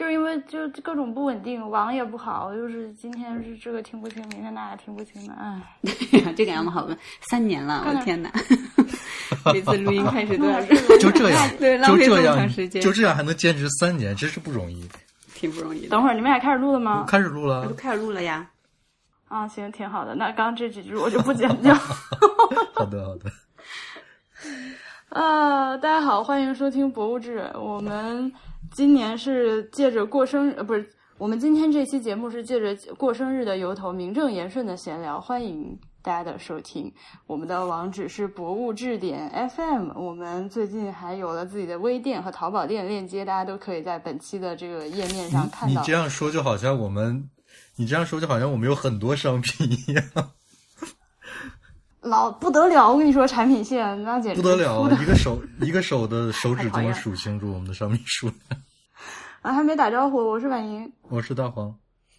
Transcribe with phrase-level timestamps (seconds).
[0.00, 5.60] 就是因为就各种不稳定，网也不好，就是今天是这个听不清，明天那个听不清的，哎。
[6.34, 6.96] 这个样子好问？
[7.28, 8.32] 三年了，我的天哪！
[9.52, 10.58] 每次录音开始都要
[10.98, 14.88] 就这样，对，浪就费这么这样长时间，就这样还能坚持三年，真是不容易。
[15.34, 15.90] 挺不容易的。
[15.90, 17.04] 等会儿你们俩开始录了吗？
[17.06, 18.48] 开始录了我都，开始录了呀。
[19.28, 20.14] 啊，行，挺好的。
[20.14, 21.74] 那刚刚这几句我就不剪掉。
[21.74, 23.30] 好的好的。
[25.10, 27.42] 啊，大家好，欢迎收听《博物志》。
[27.60, 28.32] 我们
[28.72, 30.88] 今年是借着过生日，呃，不是，
[31.18, 36.92] 我们今天这期节目是借着过生日的由头，名正言顺的闲聊，欢迎大家的收听。
[37.26, 39.90] 我们的网址是博物志点 FM。
[39.96, 45.92] 我们最近还有了自己的微店和淘宝店链接，大家都可以在本期的这个页面上看到你这。
[45.92, 47.28] 样说就好像我们，
[47.76, 50.04] 你这样说就好像我们有很多商品一样，
[52.00, 58.38] 老不得了，我跟你说，产品线那简直不得了，一个手一个手的 手指都能数清楚我们的商品数量。
[59.42, 59.52] 啊！
[59.54, 60.90] 还没打招呼，我是婉莹。
[61.08, 61.74] 我是大黄，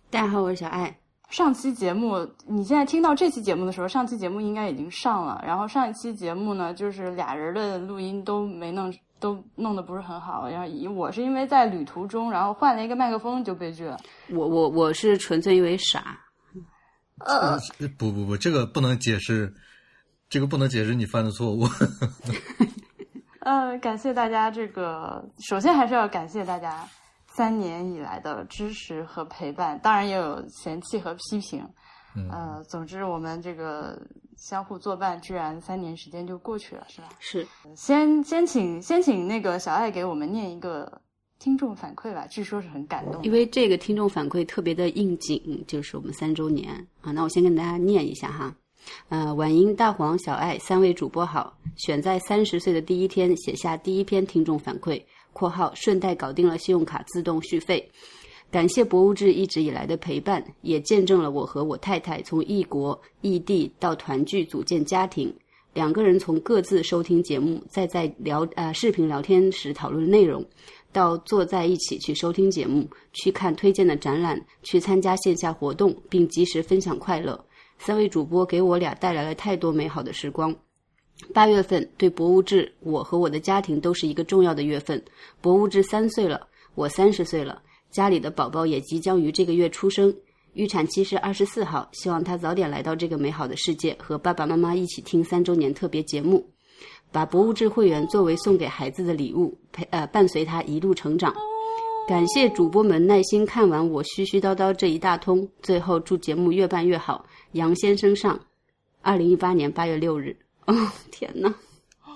[0.09, 0.97] 大家好，我是小爱。
[1.29, 5.41] 上期节目，你现在听到这期节目的时候，上期节目应该已经上了。
[5.45, 10.49] 然后上一期节目呢，就是俩人的录音都没弄，都弄得不是很好。
[10.49, 13.97] 然后以我是因为在旅途中，然后换了一个麦克风就悲剧了。
[14.29, 16.19] 我我我是纯粹因为傻，
[17.19, 17.57] 呃，
[17.97, 19.53] 不不不，这个不能解释，
[20.31, 21.67] 这个不能解释你犯的错误。
[23.41, 26.87] 呃，感谢大家这个，首先还是要感谢大家
[27.35, 31.67] 三年以来的支持和陪伴，当然也有嫌弃和批评。
[32.15, 34.01] 嗯，呃，总之我们这个
[34.37, 37.09] 相互作伴，居然三年时间就过去了，是吧？
[37.19, 37.45] 是
[37.75, 41.01] 先先请先请那个小爱给我们念一个
[41.39, 43.21] 听众反馈吧，据说是很感动。
[43.23, 47.11] 因为这个听众反馈特别的应景，就是我们三周年啊。
[47.11, 48.55] 那我先跟大家念一下哈。
[49.09, 55.01] 呃，晚英、大黄、小爱三位主播好，选在三十岁的第一天写下第一篇听众反馈
[55.33, 57.89] （括号顺带搞定了信用卡自动续费）。
[58.51, 65.33] 感谢博物志一直以来的陪伴，也见证了我和我太太从异国异地到团聚组建家庭。
[65.73, 70.45] 两个人从各自收听节目，再在聊呃视频聊天时讨论内容，
[70.91, 77.41] 到坐在一起去收听节目，去看推荐的展览，去参加线下活动，并及时分享快乐。
[77.83, 80.55] 三位主播给我俩带来了太多美好的时光。
[81.33, 85.03] 八月份对博物志，我和我的家庭都是一个重要的月份。
[85.41, 87.59] 博物志三岁了，我三十岁了，
[87.89, 90.15] 家里的宝宝也即将于这个月出生。
[90.53, 96.47] 预产期是二十四号，希望他早点来到这个美好的世界，和爸爸妈妈一起听三周年特别节目。
[97.11, 101.33] 把博物志会员作为送给孩子的礼物，陪呃伴随他一路成长。
[102.11, 107.25] 感谢主播们耐心看完我絮絮叨叨这一大通，最后祝节目越办越好。
[107.53, 108.37] 杨先生上，
[109.01, 110.35] 二零一八年八月六日。
[110.65, 110.75] 哦
[111.09, 111.55] 天呐，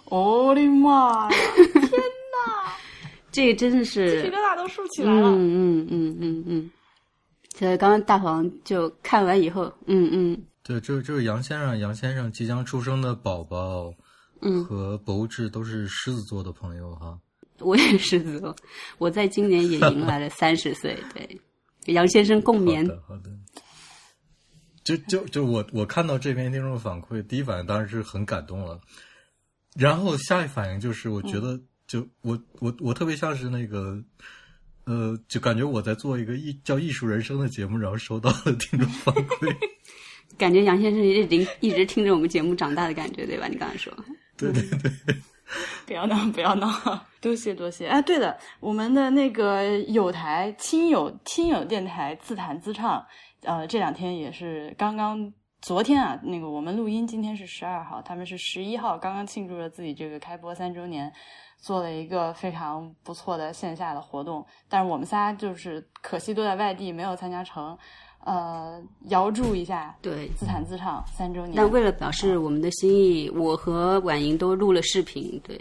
[0.09, 1.37] 我的妈呀，
[3.31, 5.29] 这个真的鸡是皮疙瘩都竖起来了。
[5.29, 5.39] 嗯
[5.79, 6.71] 嗯嗯嗯嗯。
[7.57, 13.93] 所以刚刚大黄就看完以后，嗯嗯对，就就是杨先生，杨先生即将出生的宝宝
[14.41, 17.17] 嗯，和博物志都是狮子座的朋友哈。
[17.59, 18.55] 我也是座，
[18.97, 21.41] 我在今年也迎来了三十岁，对，
[21.93, 22.85] 杨先生共好勉。
[22.85, 23.29] 的，好的。
[24.83, 28.79] 就就就我我看到这篇听众反馈，第一反应当然是很感动了，
[29.75, 34.03] 然后下一反应就是我觉得就我我我特别像是那个。
[34.87, 39.51] 呃，就感觉我在做一个艺叫艺术人生的节目，然后收到了听众反馈。
[40.37, 43.47] 感觉杨先生一直一直听着我们节目长大的感觉，对吧？
[43.47, 43.91] 你刚才说，
[44.37, 44.91] 对对对，
[45.87, 46.69] 不要闹，不要闹，
[47.25, 47.87] 多谢多谢。
[47.87, 53.03] 哎，对了，我们的那个友台亲友亲友电台自弹自唱，
[53.41, 61.11] 呃，这两天也是刚刚昨天啊，那个我们录音今天是十二号，他们是十一号，刚刚庆祝了自己这个开播三周年，
[61.57, 67.75] 做了一个非常不错的线下的活动，但是我们仨就是可惜都在外地，没有参加成。
[68.23, 70.27] 呃，遥祝一下，对。
[70.35, 71.53] 自弹自唱三周年。
[71.55, 75.59] 但为了表示我们的心意，我和婉莹都录了视频，对。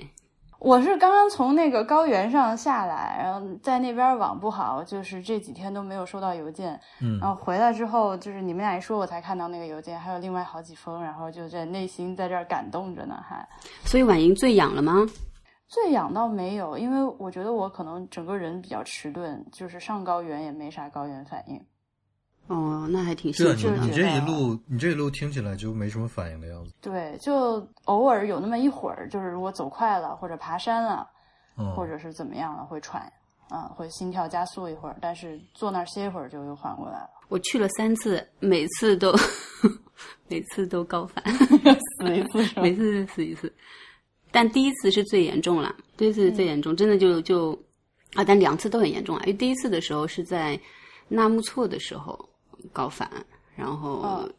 [0.65, 6.81] 我是刚刚从那个高原上下来，然后在那边网不好，就是这几天都没有收到邮件。
[7.03, 13.47] 嗯然后回来之后，就是你们俩一说，我才看到那个邮件，还有另外好几封，然后就在内心在这儿感动着呢，还
[13.85, 15.07] 所以婉莹最痒了吗？
[15.69, 21.61] 最痒倒没有，因为我觉得我可能整个人比较迟钝，就是上高原也没啥高原反应。
[22.47, 23.77] 哦，那还挺幸对啊，福的。
[23.79, 26.73] 你你这一路你这一路听起来就没什么反应的样子。
[26.81, 31.09] 对，就偶尔有那么一会儿，就是如果走快了或者爬山了，
[31.57, 33.11] 嗯，或者是怎么样了，会喘，
[33.49, 37.11] 啊，会心跳加速一会儿，但是坐那儿歇一会儿就又缓过来了。
[37.29, 39.11] 我去了三次，每次都
[40.29, 42.45] 每次都高反，死一次？
[42.61, 43.51] 每次死一次。
[44.31, 47.53] 但第一次是最严重了，第一次最严重，真的就就
[48.15, 49.23] 啊，但两次都很严重啊。
[49.25, 50.61] 因为第一次的时候是在
[51.09, 52.19] 纳木错的时候
[52.73, 53.11] 高反，
[53.55, 54.01] 然后。
[54.03, 54.35] 嗯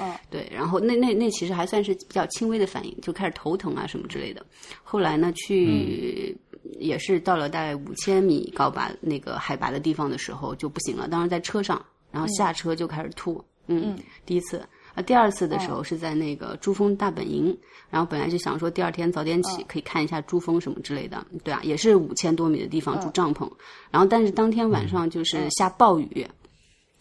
[0.00, 4.46] 嗯对，然后那那那其实还算是比较轻微的反应，就开始头疼啊什么之类的。
[4.84, 6.38] 后来呢，去、
[6.78, 13.44] 也是到了大概五千米高拔那个海拔的地方的时候就不行了，当时在车上，然后下车就开始吐。
[13.66, 14.62] 嗯，第一次。
[14.94, 17.56] 啊，第二次的时候是在那个珠峰大本营，
[17.90, 23.50] 然后本来就想说第二天早点起可以看一下珠峰什么之类的，对啊，也是五千多米的地方住帐篷，
[23.90, 26.26] 然后但是当天晚上就是下暴雨，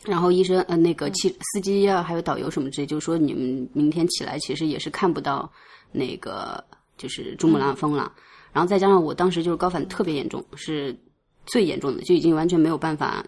[0.06, 5.52] 然后医生呃那个汽司机啊还有导游什么之类，就说你们明天起来其实也是看不到
[5.92, 6.64] 那个
[6.98, 8.12] 就是珠穆朗玛峰了，
[8.54, 10.96] 然后再加上我当时就是高反特别严重，是
[11.46, 13.26] 最严重的，就已经完全没有办法。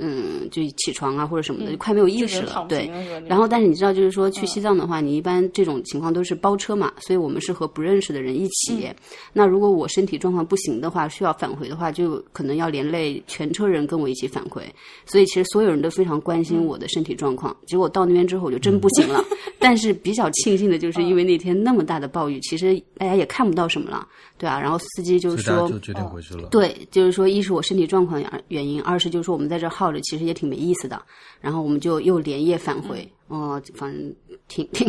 [0.00, 2.66] 嗯，就起床啊或者什么的，就快没有意识了。
[2.68, 2.90] 对，
[3.26, 8.88] 然后但是你知道，就是说去西藏的话，你一般这种情况都是包车嘛，所以我们是和不认识的人一起。
[9.32, 14.62] 那如果我身体状况不行的话，需要返回的话，就可能要连累全车人跟我一起返回。
[15.04, 17.54] 所以其实所有人都非常关心我的身体状况。
[17.66, 19.22] 结果到那边之后，我就真不行了。
[19.58, 24.06] 但是比较庆幸的就是，因为那天那么大的暴雨，其实大家也看不到什么了，
[24.38, 24.58] 对啊。
[24.58, 26.48] 然后司机就说，就决定回去了。
[26.50, 31.00] 对，就是说，一是我身体状况原因，二是就是说我们在这耗着，其实也挺没意思的。
[31.40, 34.14] 然后我们就又连夜返回，哦，反正
[34.48, 34.88] 挺 挺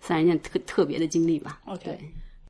[0.00, 1.60] 算是一件特特别的经历吧。
[1.66, 1.98] OK 对。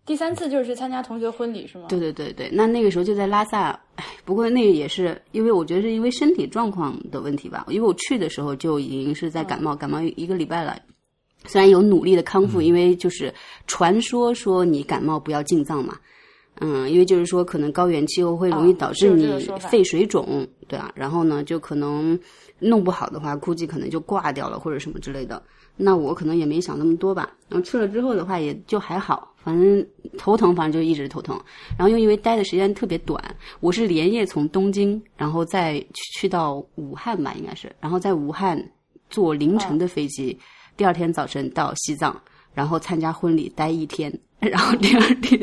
[0.04, 1.86] 第三次就是参加同学婚礼是吗？
[1.88, 10.78] 对对对对，那那个时候就在拉萨，哎，不过那个也是因为我觉得是因为身体状况的问题吧，因为我去的时候就已经是在感冒，感冒一个礼拜了。
[11.46, 13.34] 虽然有努力的康复，因为就是
[13.66, 15.98] 传说说你感冒不要进藏嘛，
[16.60, 19.26] 嗯，因为就是说可能高原气候会容易导致你
[19.70, 22.18] 肺水肿，对啊，然后呢就可能
[22.58, 25.42] 弄不好的话，估计可能就挂掉了或者什么之类的。
[25.76, 29.86] 那我可能也没想那么多吧，然后去了之后的话也就还好，反正
[30.16, 31.38] 头疼，反正就一直头疼。
[31.76, 33.22] 然后又因为待的时间特别短，
[33.60, 38.58] 我是连夜从东京，然后再去到武汉吧，应该是，然后在武汉
[39.10, 40.38] 坐凌晨的飞机，
[40.78, 42.18] 第二天早晨到西藏，
[42.54, 44.10] 然后参加婚礼待一天，
[44.50, 45.40] 然后第二天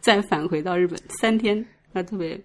[0.00, 2.38] 再返回到日本三天，那特别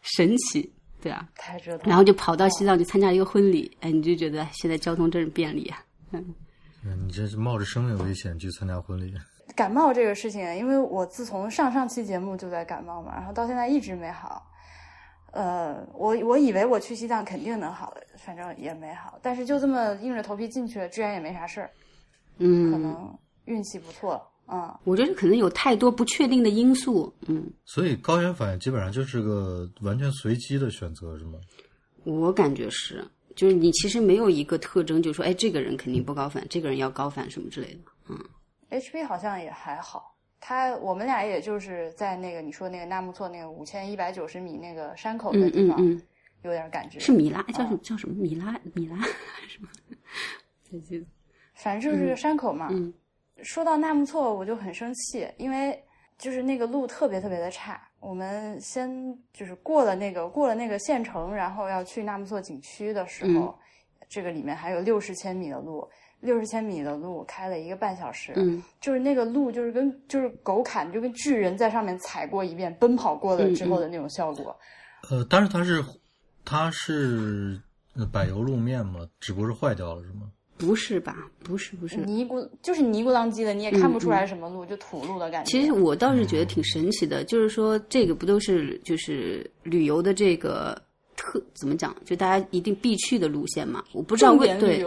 [0.00, 1.28] 神奇，对啊。
[1.36, 1.84] 太折腾了。
[1.86, 5.84] 然后就跑到西藏去参加一个婚礼，哎，你就觉得现在交通真是便利啊。
[6.12, 6.34] 嗯，
[7.06, 9.12] 你这是冒着生命危险去参加婚礼。
[9.54, 14.46] 感冒这个事情，因为我自从上上期节目就在感冒嘛，然后到现在一直没好。
[15.32, 19.18] 呃，我我以为我去西藏肯定能好的，反正也没好。
[19.20, 21.70] 但是就这么硬着头皮进去了，居然也没啥事儿，
[22.38, 24.24] 嗯可嗯，能运气不错。
[24.50, 27.12] 嗯，我觉得可能有太多不确定的因素。
[27.28, 31.38] 嗯，所以高原反应基本上就是个完全随机的选择，是吗？
[32.04, 33.04] 我感觉是，
[33.36, 37.80] 就是你其实没有一个特征，就说哎，这个人肯定不高反，这个人要高反什么之类的。
[38.08, 38.18] 嗯
[38.70, 46.02] HP 好像也还好，他我们俩也就是在那个你说那个纳木错那个五千一百九十米那个山口的嗯地方、嗯嗯，
[46.44, 48.96] 有点感觉，是米拉，叫什嗯么叫什么米拉米拉
[49.48, 49.68] 什么？
[50.72, 51.06] 我记得
[51.54, 52.68] 反正就是山口嘛。
[52.70, 52.92] 嗯
[53.42, 55.82] 说到纳木错，我就很生气，因为
[56.18, 57.80] 就是那个路特别特别的差。
[58.00, 58.90] 我们先
[59.32, 63.54] 就是过了那个过了那个县城，然后要去纳木错景区的时候，
[64.08, 65.86] 这个里面还有六十千米的路，
[66.20, 74.56] 六十千米的路开了一个半小时，嗯就是那个路就是跟就是狗砍，就跟巨人在上面踩过一遍，奔跑过了之后的那种效果。
[75.10, 75.84] 呃，但是它是
[76.42, 77.60] 它是
[77.96, 80.30] 呃柏油路面嘛，只不过是坏掉了，是吗？
[80.60, 81.26] 不是吧？
[81.42, 81.96] 不是不是。
[81.96, 85.50] 尼姑就是尼姑当叽的，你也看不出来什么路，就土路的感觉。
[85.50, 90.80] 其实我倒是觉得挺神奇的，就是说这个不都是就是旅游的这个
[91.16, 93.82] 特怎么讲，就大家一定必去的路线嘛？
[93.92, 94.84] 我不知道为对对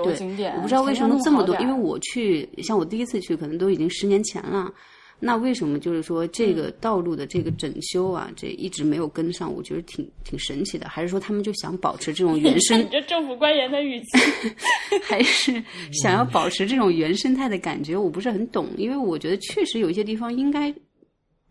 [0.55, 4.71] 我不知道为什么这么多，因为我去像我第一次去，可能都已经十年前了。
[5.19, 9.53] 那为什么就是说这个道路的这个整修啊，这一直没有跟上？
[9.53, 14.19] 我觉得挺挺神奇的，还是说他们就想保持这种原生 你这政府官员的语气，
[15.01, 20.73] 还是想要保持这种原生态的感觉，我不是很懂，因为我觉得确实有一些地方应该，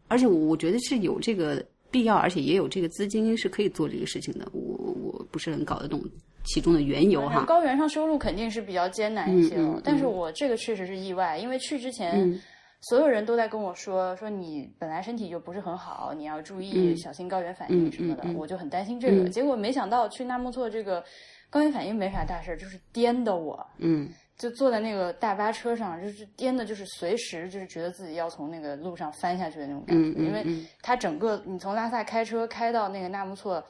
[0.09, 6.03] 而且我我觉得是有这个必要，而且也有这个资金是可以做这个事情的，我我不是很搞得懂
[6.45, 7.45] 其中的缘由哈。
[7.47, 12.39] 高原上修路肯定是比较艰难一些嗯嗯嗯了但是我这个确实是意外，因为去之前。
[12.83, 16.97] 嗯所有人都在跟我说说你本来身体就不是很好，你要注意嗯。
[16.97, 19.23] 小心高原反应什么的，我就很担心这个。
[19.23, 19.31] 嗯。
[19.31, 21.03] 结果没想到去纳木错这个
[21.49, 24.11] 高原反应没啥大事儿，就是颠的我，嗯。
[24.37, 33.63] 就坐在那个大巴车上，就是颠的，就是随时就是觉得自己要从那个路上翻下去的那种感觉，因为嗯它整个你从拉萨开车开到那个纳木错。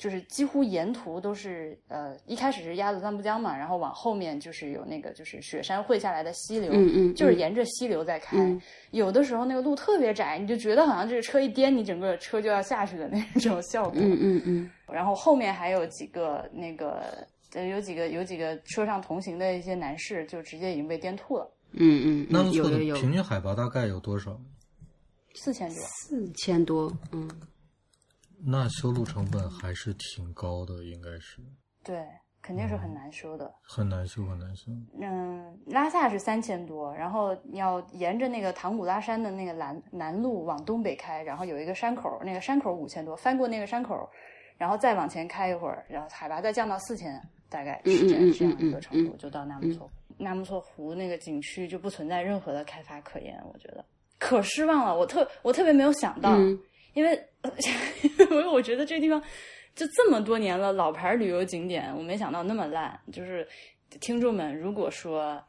[0.00, 8.38] 就是几乎沿途都是呃，一开始是鸭子三不江嘛，然后往后面就是有那个就是雪山汇下来的溪流，嗯嗯，就是沿着溪流在开。
[8.38, 8.58] 嗯
[8.92, 13.92] 有的时候那个路特别窄，你就觉得好像这个车一颠，你整个车就要下去的那种效果。
[13.96, 17.04] 嗯嗯嗯然后后面还有几个那个
[17.52, 24.40] 呃，有几个有几个车上同行的一些男士，就直接已经被颠吐了，嗯嗯，纳木错的有有有平均海拔大概有多少？
[25.34, 25.76] 四千多。
[25.84, 27.28] 四千多，嗯
[28.44, 31.40] 那修路成本还是挺高的，应该是
[31.84, 32.06] 对，
[32.42, 33.52] 肯定是很难修的。
[33.62, 34.72] 很难修，很难修。
[35.00, 44.08] 嗯，拉萨是三千多，然后你要沿着那个唐古拉山的那个南南路往东北开，然后有一个山口，那个山口五千多，翻过那个山口，
[44.56, 49.90] 然后再往前开一会儿，然后海拔再降到四千，大概是这嗯嗯嗯这样一个嗯程度，就到纳木错。
[50.18, 53.84] 纳木错湖那个景区就不存在任何的开发可言，我觉得
[54.18, 54.94] 可失望了。
[54.94, 56.58] 我特我特别没有想到，嗯
[56.94, 57.10] 因为
[58.18, 59.22] 因为我觉得这个地方
[59.74, 62.98] 就这么多年了，老牌旅游景点，我没想到那么烂。
[63.12, 63.46] 就是
[64.00, 65.42] 听众们，如果说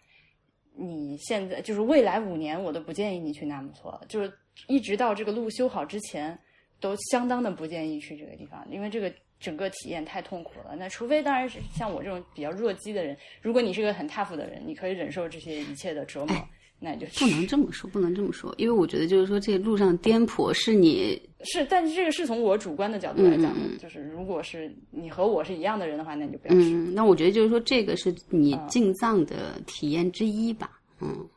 [0.75, 4.31] 你现在就是未来五年，我都不建议你去纳木错，就是
[4.67, 6.37] 一直到这个路修好之前，
[6.79, 9.11] 都相当的不建议去这个地方，因为这个。
[9.41, 10.75] 整个体验太痛苦了。
[10.77, 16.47] 那除非当然是像我这种比较弱鸡的人，如果你是个很 tough 的人，你可以忍受这些一切的折磨，
[16.83, 26.73] 那你就去不能这么说，不能这么说，因为我觉得就是说这个路上颠簸是你是，但是这个是从我主观的角度来讲就是如果是你和我是一样的人的话，那你就不要去。
[26.73, 30.71] 嗯，那我觉得就是说，这个是你进藏的体验之一吧。
[31.01, 31.29] 嗯，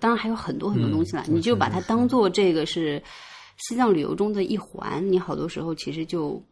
[0.00, 3.02] 当然还有很多很多东西啦，嗯你就把它当做这个是
[3.58, 6.42] 西藏旅游中的一环，你好多时候其实就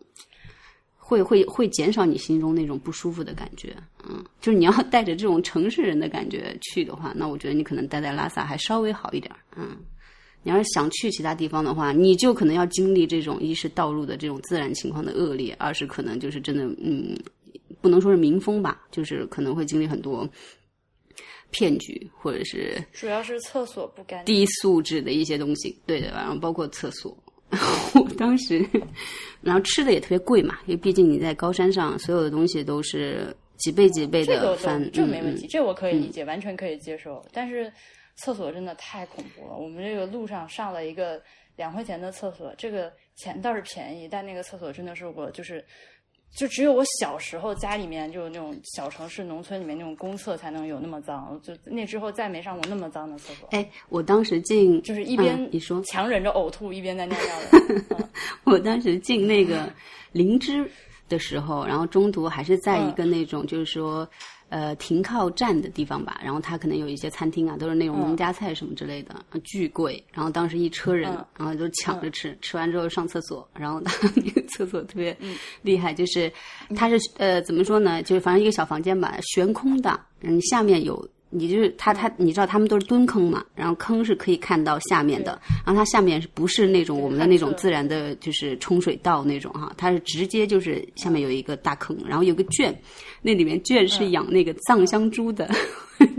[1.09, 3.77] 会会会减少你心中那种不舒服的感觉。
[4.09, 9.33] 嗯，就是你要带着这种城市人的感觉去的话，那我觉得你可能待在拉萨还稍微好一点。
[9.57, 9.77] 嗯。
[10.43, 17.17] 你要是想去其他地方的话，你就可能要经历这种一是道路的这种自然情况的恶劣，二是可能就是真的，嗯，
[17.81, 20.29] 不能说是民风吧，就是可能会经历很多
[21.51, 24.37] 骗局或者是主要是厕所不干净。
[24.37, 27.17] 低素质的一些东西，对的，然后包括厕所。
[27.95, 28.65] 我当时，
[29.41, 37.25] 然后吃的也特别贵嘛，因为毕竟你在高山上，所有的东西都是几倍几倍的翻，都这嗯没问题，嗯这我可以理解，完全可以接受。
[37.33, 37.73] 但是
[38.17, 39.57] 厕所真的太恐怖了。
[39.57, 41.23] 我们这个路上上了一个
[41.57, 45.65] 两块钱的厕所，这个钱倒是便宜，但那个厕所真的是我就是。
[46.37, 53.49] 就只有我小时候家里面就是那种小城市农村里面那种公厕才能有那么脏，就那之后再没上过那么脏的厕所。
[53.53, 57.85] 哎，我当时进就是一边嗯你说强忍着呕吐，一边在尿尿的。
[57.99, 58.09] 嗯
[58.45, 59.69] 我当时进那个
[60.13, 60.71] 灵芝
[61.09, 64.09] 的时候，然后中途还是在一个那种就是说。
[64.49, 70.03] 呃，停靠站的地方吧，然后它可能有一些餐厅啊，都是那种农家菜什么之类的，巨贵。
[70.13, 75.17] 然后当时一车人，嗯然后就抢着吃，吃完之后上厕所，然后他 那个厕所特别
[75.63, 76.33] 厉害，就是
[76.75, 81.09] 它是呃怎么说呢，就是反正一个小房间吧，悬空的，嗯，下面有。
[81.29, 92.75] 你就是它，它你知道他们都是蹲坑嘛，然后坑是可以看到下面的，然后它下面是不是那种我们的那种自然的，就是冲水道那种哈，它是直接就是下面有一个大坑，然后有个圈，
[93.23, 95.51] 那里面圈是养那个藏香猪的，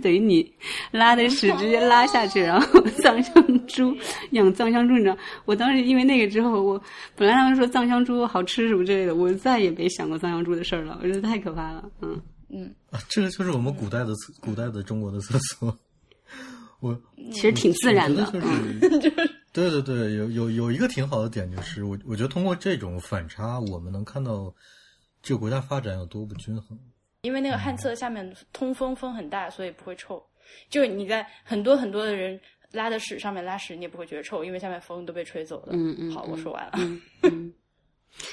[0.04, 0.46] 等于你
[0.92, 3.96] 拉的屎直接拉下去，然后 藏香猪
[4.32, 6.82] 养藏香猪，你知道，我当时因为那个之后，我
[7.16, 12.20] 本来他们说藏香猪好吃什么之类的，我再也没想过藏香猪的事儿了，我觉得太可怕了，嗯。
[12.50, 15.78] 嗯，啊，这个就是我们古代的厕，古代的中国的厕所。
[16.80, 16.96] 我
[17.32, 18.40] 其实挺自然的， 就
[19.10, 19.12] 是，
[19.52, 24.54] 对对对，有有有一个挺好的点，就是我我觉得通过这种反差，我们能看到
[25.24, 26.78] 这个国家发展有多不均衡。
[27.22, 30.24] 因为那个旱厕下面通风风很大，所以不会臭。
[30.70, 32.40] 就是你在很多很多的人
[32.72, 35.70] 拉的屎上面拉屎，你也不会觉得臭，因为下面风都被吹走了。
[35.72, 36.12] 嗯嗯。
[36.12, 36.74] 好，我说完了。
[36.78, 37.54] 嗯嗯。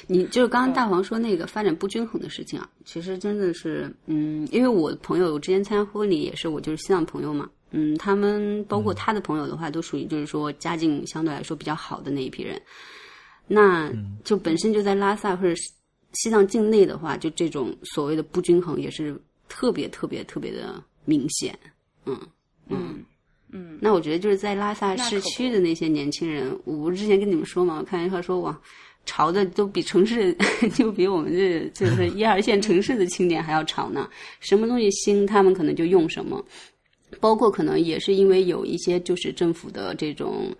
[0.06, 12.60] 你就是刚刚大黄说那个发展不均衡的事情啊，其实真的是，嗯，因为我朋友，我之前参加婚礼也是，我就是西藏朋友嘛，嗯，他们包括他的朋友的话，都属于就是说家境相对来说比较好的那一批人，
[13.46, 13.92] 那
[14.24, 15.54] 就本身就在拉萨或者
[16.12, 21.58] 西藏境内的话，就这种所谓的不均衡也是特别特别特别的明显，
[22.06, 22.18] 嗯
[22.68, 23.04] 嗯
[23.50, 28.58] 嗯，那我觉得就是在拉萨市区的那些年轻人，我不是之前跟你们说嘛，我开玩笑说哇。
[29.06, 30.36] 潮的都比城市，
[30.74, 34.08] 就比我们这就是一二线城市的青年还要潮呢。
[34.40, 36.44] 什么东西新，他们可能就用什么，
[37.20, 40.54] 包括可能也是因为有一些就是政府的这种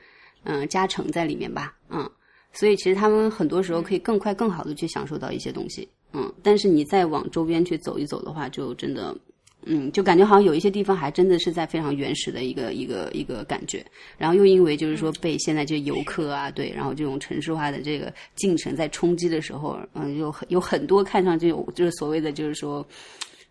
[0.47, 2.11] 嗯、加成在里面吧，嗯，
[2.53, 6.31] 所以其实他们很多时候可以更快更好的去享受到一些东西，嗯。
[6.43, 9.17] 但是你再往周边去走一走的话，就真的
[9.67, 13.85] 嗯，就感觉好像有一些地方还真的是在非常原始的一个一个一个感觉，
[14.19, 22.87] 然后又因为就是说被现在这游客啊，对，然后这种城市化的这个进程在冲击的时候，嗯，有很有很多看上去有就是所谓的就是说，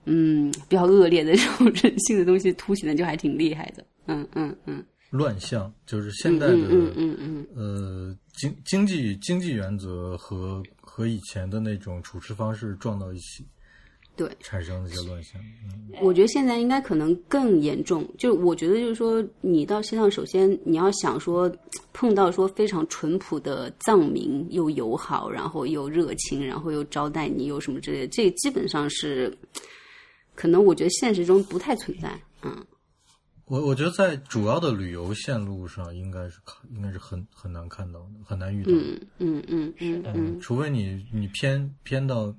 [0.06, 7.48] 嗯，比较恶劣的这种人性的东西凸显的就还挺厉害的，嗯嗯嗯，乱象就是现在的嗯嗯嗯。
[7.56, 13.46] 呃经经济经济原则和和以前的那种处事方式撞到一起，
[14.16, 15.42] 对，产生的一些乱象。
[15.42, 21.56] 嗯我觉得现在应该可能更严重，就我觉得就是说，你到西藏，首先你要想说
[21.94, 29.32] 碰到说非常淳朴的藏民，又友好，然后又热情，然后又招待你，又什么之类的，这基本上是
[30.34, 32.20] 可能我觉得现实中不太存在。
[32.42, 32.66] 嗯，
[33.46, 42.36] 我我觉得在主要的旅游线路上，应该是看应该是很很难看到的，很难遇到嗯嗯嗯嗯，除非你你偏偏到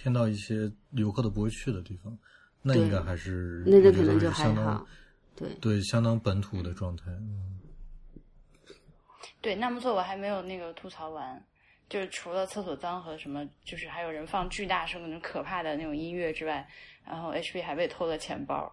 [0.00, 2.16] 偏到一些游客都不会去的地方，
[2.62, 4.86] 那应该还是那这我觉得可能就还是相当好。
[5.34, 7.04] 对，对相当本土的状态。
[7.10, 7.58] 嗯
[9.40, 11.40] 对，纳木错我还没有那个吐槽完，
[11.88, 16.68] 就是除了厕所脏和什么，就是还有人放巨大声的那种可怕的那种音乐之外，
[17.04, 18.72] 然后 HP 还被偷了钱包。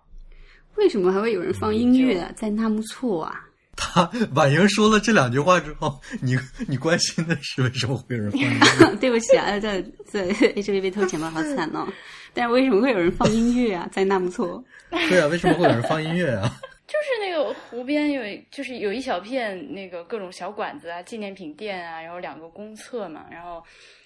[0.75, 2.31] 为什么还会有人放音乐啊？
[2.35, 3.47] 在纳木错啊？
[3.75, 8.95] 他婉莹说了这两句话之后，你你关心的是为什么会有人放音乐？
[8.99, 11.87] 对不起啊，在在 HV 被偷钱包好惨哦。
[12.33, 13.87] 但是为什么会有人放音乐啊？
[13.91, 14.63] 在纳木错？
[14.89, 16.51] 对啊，为什么会有人放音乐啊？
[16.87, 23.63] 就是那个湖边有，就是有一小片那个各种小馆子啊、纪念品店啊，然后两个公厕嘛，然后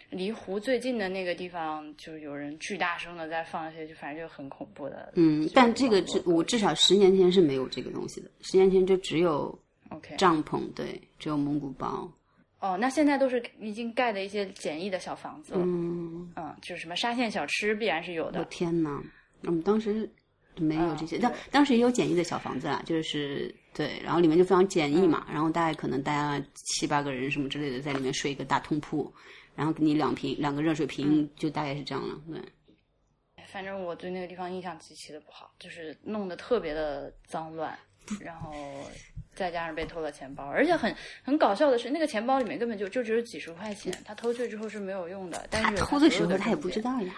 [0.10, 5.12] 离湖最近的那个地方，就有人巨大声的在放一些，就反正就很恐怖的。
[5.16, 9.58] 嗯，但这个至我至少十年前是没有这个东西的，十年前就只有
[9.90, 12.12] OK，帐篷，对，只有蒙古包。
[12.60, 15.62] 哦，那现在都是已经盖的一些简易的小房子了。
[15.64, 18.44] 嗯，嗯，就是什么沙县小吃必然是有我的。
[18.46, 19.02] 天哪，
[19.44, 20.10] 我们当时
[20.58, 29.10] 没有这些，嗯当、当时也有简易的小房子啦，就是对，然后里面就非常简易嗯嘛，然后大概可能大家七八个人什么之类的在里面睡一个大通铺，
[29.60, 32.42] 然后给你两瓶两个热水瓶，嗯就大概是这样了，对。
[33.46, 37.78] 反正我对那个地方印象极其的不好，就是弄得特别的脏乱，
[38.22, 38.54] 然后
[39.36, 45.46] 再加上被偷了钱包，而且很很搞笑的是，那个钱包里面根本就就只有几十块钱，他偷去之后是没有用的。
[45.50, 46.82] 但他是偷的时候他也不知。
[46.82, 47.14] 道呀。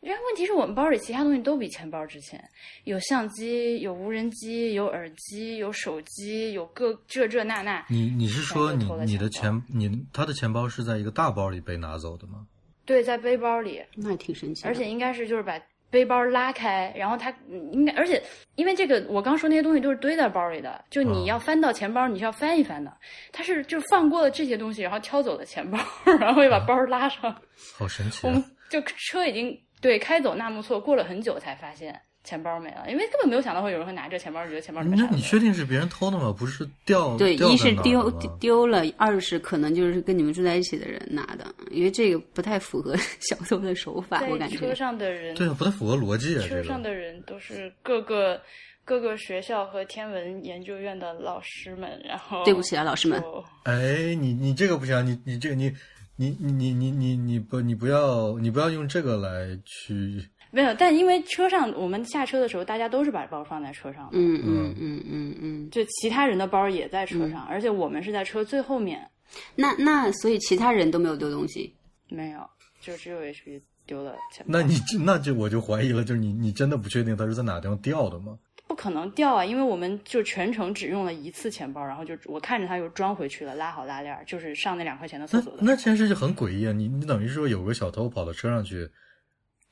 [0.00, 2.42] 因为问题是我们包里其他东西都比钱包值钱，
[2.84, 7.84] 有相机，有无人机，有耳机，有手机，有各这这那那。
[7.88, 12.46] 你你是说你你的钱你他的钱包是在一个大包里被拿走的吗？
[12.84, 18.22] 对，在背包里，那也挺神奇，而且应该是就是把背包拉开，然后他嗯应该，而且
[18.54, 22.96] 因为这个我刚说那些东西都是堆在包里的，就你要翻到钱包，你是要翻一翻的。
[23.32, 25.78] 他是就放过了这些东西，然后挑走了钱包，
[26.20, 27.34] 然后又把包拉上。
[27.76, 28.44] 好神奇我们啊！
[28.68, 36.34] 就车已经对开走纳木错，过了很久才发现钱包没了，因为根本没有想到会有人会拿这钱包，觉得钱包里面那你确定是别人偷的吗？
[36.36, 38.10] 不是掉对，一是丢
[38.40, 44.74] 丢了，二是可能就是跟你们住在一起的人拿的，因为这个不太符合 小偷的手法，我感觉车。
[44.74, 46.42] 上的人，对啊，不太符合逻辑啊！
[46.48, 48.40] 车上的人都是各个
[48.84, 55.72] 各个学校和天文研究院的老师们，然后对不起啊，老师们，就哎，你你这个不行，你你这个你
[56.16, 65.70] 你你你你你你不你不要你不要用这个来去没有，但因为车上我们下车的时候，大家都是把包放在车上的，嗯嗯嗯嗯嗯。
[65.70, 69.06] 就其他人的包也在车上，而且我们是在车最后面，
[69.54, 71.74] 那那所以其他人都没有丢东西，
[72.08, 72.40] 没有，
[72.80, 74.52] 就只有 HP 丢了钱包。
[74.52, 78.38] 那你那就我就怀疑了，就是你你真的不确定他是在哪地方掉的吗？
[78.76, 85.60] 不可能掉啊，因为我们就全程只用了一次钱包，然后就我看着它又装回去了，拉好拉链儿，就是上那两块钱的厕所的。
[85.62, 86.72] 那这件事就很诡异啊！
[86.72, 88.86] 你你等于说有个小偷跑到车上去，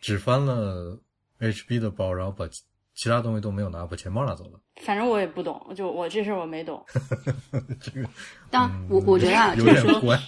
[0.01, 0.99] 只翻了
[1.39, 2.63] HB 的包，然后把其
[2.95, 4.59] 其他东西都没有拿，把钱包拿走了。
[4.81, 6.83] 反正我也不懂，就我这事儿我没懂。
[7.79, 8.09] 这个
[8.51, 10.19] 但我我觉得啊，有就是说点怪。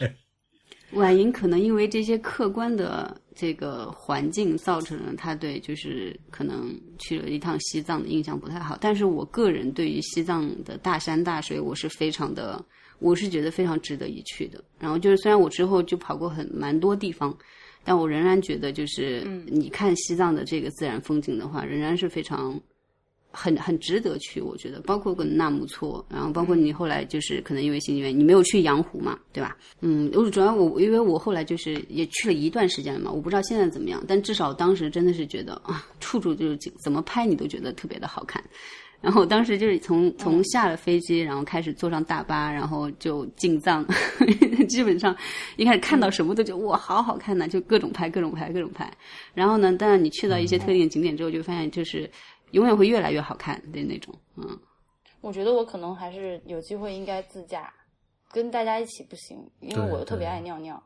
[0.92, 8.78] 婉莹可能因为这些客观的这个环境，造成了他对就是可能去了一趟西藏的印象不太好。
[8.80, 12.64] 但是我个人对于西藏的大山大水，我是非常的，
[12.98, 14.62] 我是觉得非常值得一去的。
[14.78, 17.36] 然后就是虽然我之后就跑过很蛮多地方，
[17.84, 22.58] 但我仍然觉得就是你看西藏的这个自然风景的话，仍然是非常。
[23.30, 29.56] 很很值得去，我觉得，包括跟纳木错，然后包括你后来就是可能因为心理原因，你没有去羊湖嘛，对吧？
[29.80, 38.42] 嗯，我主要我因为我后来就是也去了一段时间了嘛，我不知道现在怎么样，但至少当时真的是觉得啊，处处就是怎么拍你都觉得特别的好看，
[39.02, 43.86] 然后当时就是从从下了飞机，然后开始坐上大巴，然后就进藏，
[44.66, 45.14] 基本上
[45.56, 48.90] 一开始看到什么都觉得哇，好好看呐，就各种拍，各种拍，各种拍。
[49.34, 52.10] 然后呢，当然你去到一些特定的景点之后，就发现就是
[52.52, 54.58] 永远会越来越好看的那种，嗯。
[55.20, 57.72] 我觉得我可能还是有机会应该自驾，
[58.30, 60.80] 跟大家一起不行，因为我特别爱尿尿。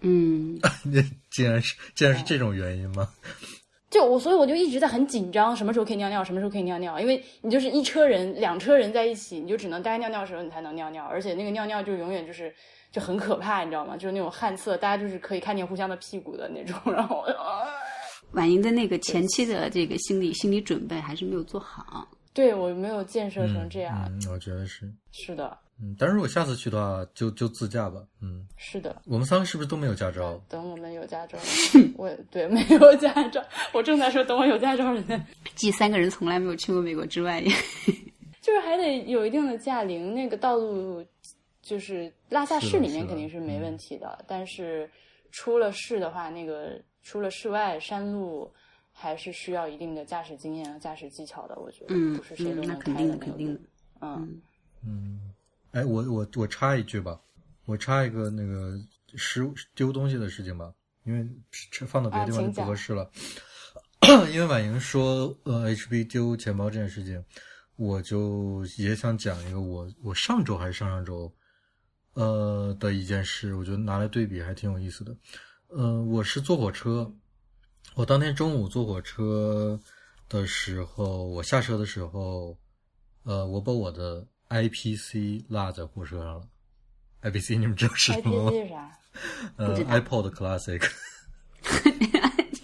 [0.00, 3.08] 嗯，那 竟然是竟然是这种原因吗？
[3.90, 12.54] 就我，所以我就一直在很紧张，什么时候可以尿尿，什么时候可以尿尿，因为你就是一车人，两车人在一起，你就只能待尿尿的时候你才能尿尿，而且那个尿尿就永远就是
[12.90, 13.94] 就很可怕，你知道吗？
[13.94, 17.22] 就是那种旱厕，大家就是可以看见互相的屁股的那种，然后
[18.32, 22.08] 婉莹的那个前期的这个心理心理准备还是没有做好。
[22.34, 24.90] 对我没有建设成这样，嗯，我觉得是。
[25.10, 29.02] 是的，嗯，但是如果下次去的话，就就自驾吧，嗯，是的。
[29.04, 30.42] 我们三个是不是都没有驾照？
[30.48, 31.36] 等我们有驾照，
[31.94, 35.26] 我对没有驾照， 我正在说等我有驾照人。
[35.54, 37.42] 继三个人从来没有去过美国之外，
[38.40, 41.04] 就是还得有一定的驾龄，那个道路
[41.60, 44.88] 就是拉萨市里面肯定是没问题的，但是
[45.30, 48.52] 出了市的话，那个出了室外山路。
[48.94, 53.60] 还是需要一定的驾驶经验和驾驶技巧的，我觉得，嗯，不是谁都能开的，肯定的，
[54.02, 54.42] 嗯
[54.84, 55.32] 嗯，
[55.70, 57.18] 哎，我我我插一句吧，
[57.64, 58.78] 我插一个那个
[59.16, 60.70] 失丢东西的事情吧，
[61.04, 61.26] 因为
[61.86, 63.10] 放到别的地方就不合适了。
[64.30, 67.24] 因为婉莹说呃，HB 丢钱包这件事情，
[67.76, 71.34] 我就也想讲一个我我上周还是上上周
[72.12, 75.16] 呃的一件事，我觉得拿来对比还挺有意思的。
[75.74, 77.10] 嗯，我是坐火车。
[77.94, 79.78] 我当天中午坐火车
[80.28, 82.56] 的时候，我下车的时候，
[83.24, 86.42] 呃，我把我的 IPC 落在火车上了。
[87.22, 88.50] IPC 你们知道是什么吗？
[88.50, 88.98] 是啥？
[89.56, 90.90] 呃，iPod Classic。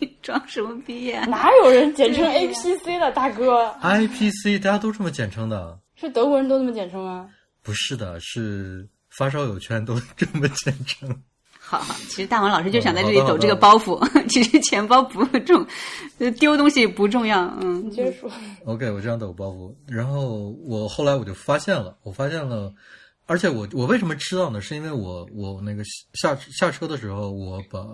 [0.00, 1.24] 你 装什么逼呀？
[1.26, 5.78] 哪有人简称 APC 的，大哥？IPC 大家都这么简称的。
[5.94, 7.30] 是德国人都这么简称吗？
[7.62, 11.22] 不是的，是发烧友圈都这么简称。
[11.70, 14.02] 好好，其实大王老师就想在这里抖这个包袱。
[14.30, 15.66] 其实钱包不重，
[16.40, 17.44] 丢东西不重要。
[17.60, 18.30] 嗯，你接着说。
[18.64, 19.74] OK，我这样抖包袱。
[19.86, 22.72] 然后我后来我就发现了，我发现了，
[23.26, 24.62] 而且我我为什么知道呢？
[24.62, 27.86] 是因为我我那个下下车的时候，我把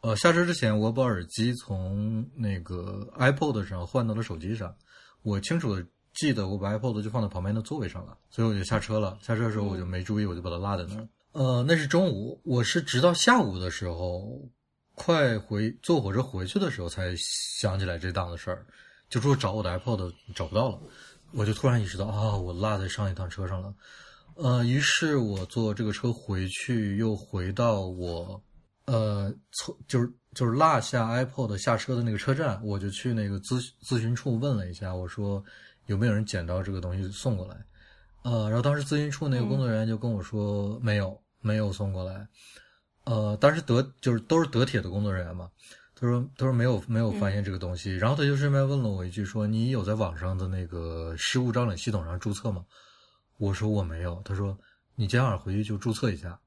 [0.00, 4.74] 呃下车之前我把耳机从那个 iPod 上换到了手机上。
[5.22, 9.18] 我清楚的记得我把 iPod 就放在旁边的座位上了，所以我就下车了。
[9.20, 11.06] 下车的时候我就没注意，我就把它落在那儿。
[11.36, 14.40] 呃，那是中午，我是直到下午的时候，
[14.94, 18.64] 快回坐火车回去的时候才想起来这档子事儿，
[19.10, 20.80] 就说找我的 iPod 找不到了，
[21.34, 23.74] 我就突然意识到啊，我落在上一趟车上了。
[24.36, 28.42] 呃，于是我坐这个车回去，又回到我
[28.86, 35.44] 呃，从就是就是落下 iPod 下车的那个车站，我就去那个咨咨询处问了一下，我说
[35.84, 37.62] 有没有人捡到这个东西送过来？
[38.22, 41.14] 呃，然后当时咨询处那个工作人员就跟我说没有。
[41.40, 42.26] 没有送过来，
[43.04, 45.50] 呃，当时德就是都是德铁的工作人员嘛，
[45.94, 52.64] 他说他说没有没有发现这个东西，然后他就顺便问了我一句，说你有在网上的那个失物招领系统上注册吗？
[53.38, 54.58] 我说我没有，他说
[54.94, 56.38] 你今晚回去就注册一下，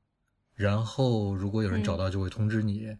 [0.55, 2.95] 然后如果有人找到就会通知你。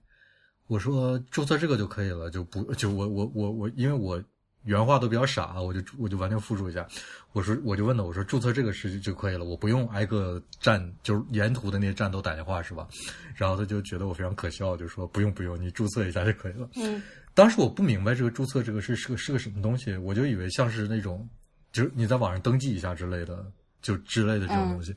[0.67, 4.23] 我说注册这个就可以了，就不就我我我我因为我。
[4.63, 6.85] 原话都比较傻，我就我就完全复述一下。
[7.31, 12.87] 我说我就问他，我说注册这个是就可以了，我不用挨个站，就是沿途的那些站都打电话是吧？
[13.35, 16.69] 然后他就觉得我非常可笑，就说不用不用，你注册一下就可以了。
[16.75, 17.01] 嗯，
[17.33, 21.27] 当时我不明白这个注册这个是是个是个什么东西，我就以为像是那种
[21.71, 23.45] 就是你在网上登记一下之类的，
[23.81, 24.95] 就之类的这种东西。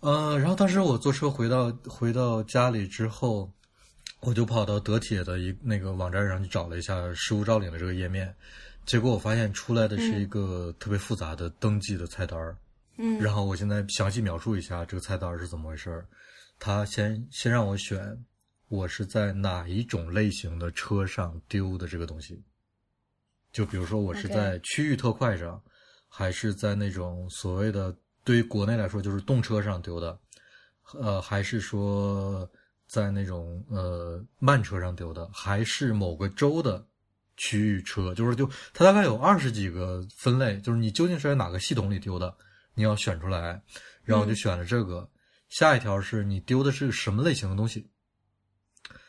[0.00, 3.50] 呃，然后当时我坐车回到回到家里之后，
[4.20, 8.34] 我就跑到德铁的一那个网站上去找了一下失物招领的这个页面。
[8.86, 12.56] 结果我发现出来的是一个特别复杂的登记的菜单儿，
[12.98, 16.06] 嗯，然后我现在详细描述一下这个菜单是怎么回事儿。
[16.60, 18.16] 他先先让我选
[18.68, 22.40] 我是在哪一种类型的车上丢的这个东西，
[23.52, 25.60] 就比如说我是在区域特快上，
[26.08, 30.16] 还是在那种所谓的对于国内来说就是动车上丢的，
[30.94, 32.48] 呃，还是说
[32.86, 36.86] 在那种呃慢车上丢的，还是某个州的。
[37.36, 42.34] 区域车就是就它大概有二十几个分类，就是你究竟是在哪个系统里丢的，
[42.74, 43.62] 你要选出来，
[44.02, 45.08] 然后我就选了这个。
[45.48, 47.88] 下一条是你丢的是什么类型的东西？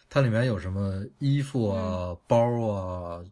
[0.07, 2.37] 它里面有什么衣服啊、包
[2.71, 3.25] 啊、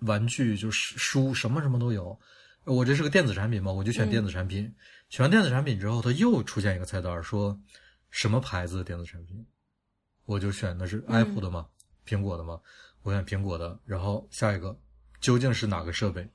[0.00, 2.16] 玩具，就是书，什么什么都有。
[2.64, 4.70] 我这是个电子产品嘛，我就选电子产品。
[5.08, 7.58] 选完电子产品之后，它又出现一个菜单，说
[8.10, 9.44] 什么牌子的电子产品？
[10.26, 11.66] 我就选的是 Apple 的嘛，
[12.06, 12.60] 苹果的嘛。
[13.02, 14.76] 我选苹果的，然后下一个
[15.20, 16.28] 究竟是哪个设备？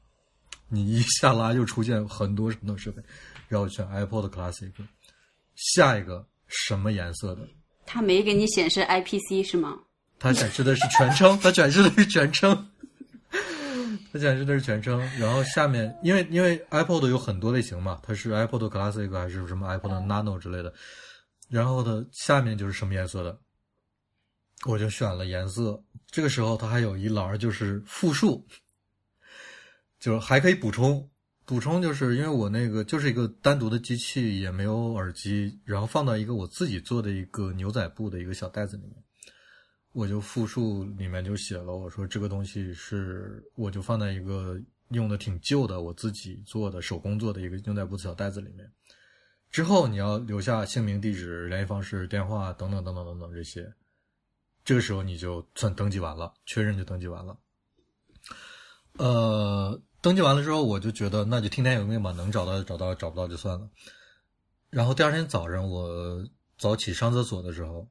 [0.68, 3.02] 你一下拉就出现很多很多设备，
[3.48, 4.72] 然后选 iPod Classic，
[5.56, 7.48] 下一个什么颜色的？
[7.86, 9.78] 它没给你显示 IPC 是吗？
[10.18, 12.68] 它显示的是全称，它显示的是全称，
[14.12, 15.00] 它显示的是全称。
[15.20, 20.74] 然后下面，因为因为 iPod 有很多类型嘛，它是 iPod Classic 还是什么 iPod Nano 之类的。
[21.48, 23.38] 然后呢，下面就是什么颜色的，
[24.66, 25.82] 我就选了颜色。
[26.08, 28.46] 这个时候它还有一栏就是复数，
[30.00, 31.10] 就是还可以补充。
[31.46, 38.96] 补充就是因为我那个就是一个单独的机器，也没有耳机，然后放到一个我自己做的一个牛仔布的一个小袋子里面。
[39.92, 48.70] 我就复述里面就写了，我说这个东西是，我就放在一个用的挺旧的我自己做的手工做的一个牛仔布小袋子里面。
[49.52, 53.72] 之后你要留下姓名、地址、联系方式、电话等等等等等等这些，
[54.66, 57.38] 这个时候你就算登记完了，确认就登记完了。
[58.98, 63.70] 呃，登记完了之后，我就觉得那就听天由命吧，能找到就找到，找不到就算了。
[64.70, 67.88] 然后第二天早上我早起上厕所的时候。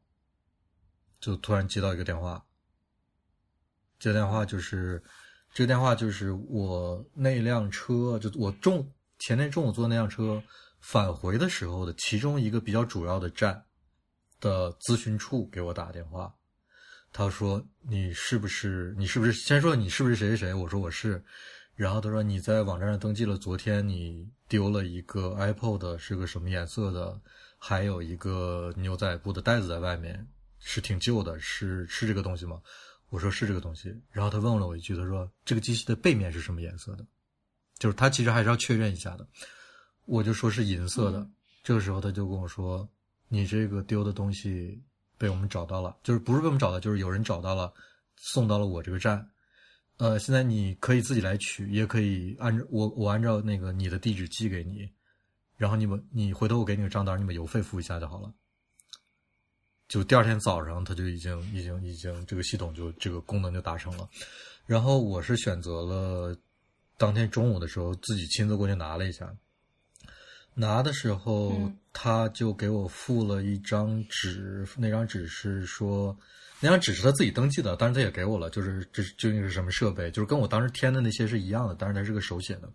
[1.21, 2.45] 就突然接到一个电话，
[3.99, 5.03] 接电话就是
[5.55, 10.43] 这个电话就是我那辆车，就我中前天中午坐那辆车
[10.81, 13.65] 返回的时候的其中一个比较主要的站
[14.39, 16.35] 的咨询处给我打电话，
[17.17, 20.53] 他说你是不是你是不是先说你是不是谁谁谁？
[20.53, 21.23] 我说我是，
[21.77, 27.21] 然后他说你在网站上登记了，昨天你丢了一个 iPod，是个什么颜色的？
[27.57, 30.27] 还有一个牛仔布的袋子在外面。
[30.67, 32.59] 是挺旧的，是是这个东西吗？
[33.11, 33.95] 我说是这个东西。
[34.11, 37.07] 然后他问了我一句，他说这个机器的背面是什么颜色的？
[37.79, 39.29] 就是他其实还是要确认一下的。
[40.07, 41.29] 我就说是银色的。
[41.63, 42.89] 这个时候他就跟我说，
[43.29, 44.83] 你这个丢的东西
[45.25, 47.73] 被我们找到了，就是不是被我们找到，就是有人找到了，
[48.17, 49.27] 送到了我这个站。
[49.97, 54.87] 呃，现在你可以自己来取，也可以按照我我按照那个你的地址寄给你，
[55.57, 58.31] 然后你们你回头我给你个账单，你把邮费付一下就好了。
[59.89, 64.07] 就第二天早上，他就已经、已经、已经，这个系统就这个功能就达成了。
[64.67, 66.37] 然后我是选择了
[66.99, 69.35] 当天中午的时候自己亲自过去拿了一下。
[70.55, 71.53] 拿的时候，
[71.93, 76.17] 他就给我附了一张纸，那张纸是说，
[76.61, 82.71] 那张纸是他自己登记的，但是他也给我了，就是这究竟是什么设备，就是跟我当时填的那些是一样的，但是他是个手写的。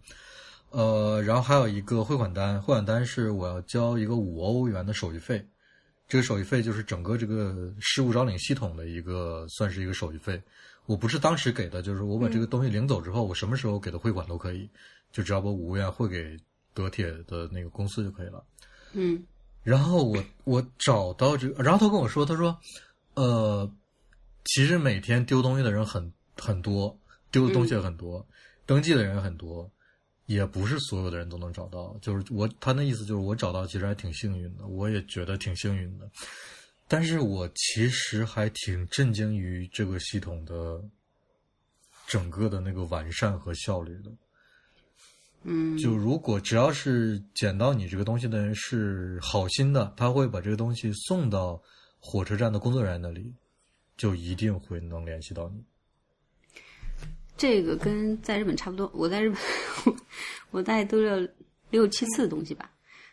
[0.72, 5.44] 呃，然后还有一个汇款单，汇款单是我要交一个五欧元的手续费。
[6.08, 10.42] 这个手续费就是整个这个失物招领系统的一个，算是一个手续费。
[10.86, 14.68] 我不是当时给的，就是我把这个东西领走之后，我什么时候给的汇款都可以，
[15.12, 16.36] 就只要把五欧元汇给
[16.80, 18.44] 德铁的那个公司就可以了。
[18.94, 19.24] 嗯。
[19.64, 22.58] 然后我我找到这个，然后他跟我说，他说，
[23.16, 23.70] 呃，
[24.46, 26.98] 其实每天丢东西的人很很多，
[27.32, 28.26] 丢的东西也很多，
[28.66, 29.70] 登记的人也很多。
[30.26, 36.08] 也不是所有的人都能找到，就是我他那意思就是我找到其实还挺幸运的，我也觉得挺幸运的，
[36.88, 40.80] 但是我其实还挺震惊于这个系统的
[42.06, 44.12] 整个的那个完善和效率的。
[45.44, 51.62] 嗯，就如果只要是捡到你这个东西的人是好心的，他会把这个东西送到
[52.00, 53.34] 火车站的工作人员那里，
[53.96, 55.64] 就一定会能联系到你。
[57.38, 59.96] 这个跟在日本差不多，我在日本，
[60.52, 61.26] 我大概丢了
[61.70, 62.70] 六七次东西吧，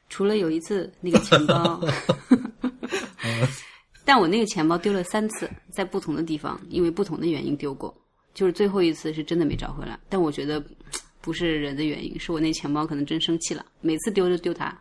[0.08, 1.80] 除了有一次那个钱包，
[4.04, 7.96] 但我那个钱包丢了三次，在不同的地方，因为不同的原因丢过，
[8.34, 9.96] 就是最后一次是真的没找回来。
[10.08, 10.60] 但我觉得
[11.26, 14.72] 不是人的原因，是我那钱包可能真生气了，每次丢就丢它。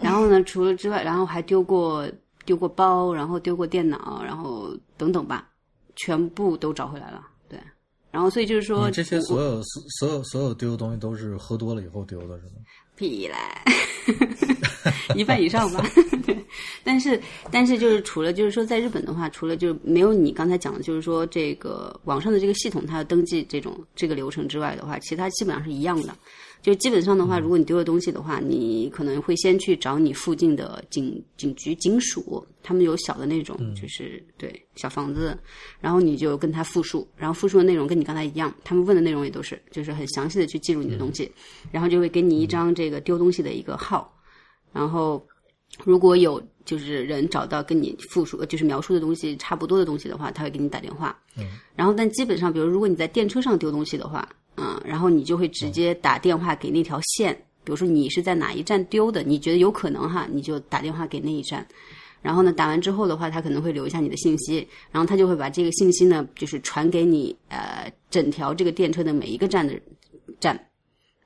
[0.00, 2.08] 然后呢，除了之外，然后还丢过
[2.44, 5.50] 丢过包，然后丢过电脑，然后等等吧，
[5.96, 7.26] 全部都找回来了。
[7.48, 7.58] 对
[8.12, 12.52] 然后，所以就是说，这些所有所所有所有丢的东西都是喝多了以后丢的，是吗？
[12.96, 13.34] 屁嘞，
[15.16, 15.84] 一半以上吧。
[16.84, 26.14] 但是但是就是除了就是说，在日本的话，除了就是没有你刚才讲的，就是说这个网上的这个系统它要登记这种这个流程之外的话，其他基本上是一样的。
[26.62, 35.36] 就基本上的话，如果你丢了东西的话，你可能会先去找你附近的警警局、警署，他们有小的那种，就是对小房子，
[35.80, 41.28] 然后你就跟他复述，然后复述的内容跟你刚才一样，他们问的内容也都是，就是很详细的去记录你的东西，
[41.72, 44.16] 然后就会给你一张这个丢东西的一个号，
[44.72, 45.20] 然后
[45.84, 51.18] 如果有就是人找到跟你复述就是描述的东西差不多的东西的话，他会给你打电话，
[51.74, 54.28] 然后但基本上，比如如果你在电车上丢东西的话。
[54.56, 57.34] 嗯，然后你就会直接打电话给那条线，
[57.64, 61.66] 比如说你是在哪一站丢的，你觉得有可能哈，你就打电话给那一站。
[62.20, 69.74] 然后呢，打完之后的话，他可能会留下你的信息，然后他就会把这个信息呢，就是传给你呃整条这个电车的每一个站的
[70.38, 70.68] 站，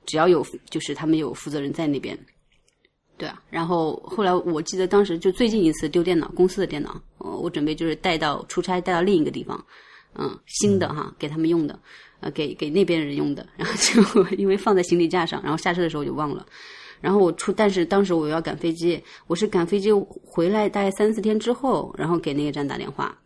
[0.07, 2.17] 只要有就是他们有负责人在那边。
[3.15, 9.63] 对啊，然后后来我记得当时就最近一次丢电脑，公司的电脑，呃，我准备就是带到出差带到另一个地方，
[10.15, 11.79] 嗯，新的哈，给他们用的，
[12.19, 16.45] 呃，给给那边人用的，然后就因为放在行李架上，然后下车的时候就忘了，
[16.99, 19.91] 然后我出，但是当时我要赶飞机，我是赶飞机
[20.23, 23.17] 回来大概三四天之后，然后给那个站打电话。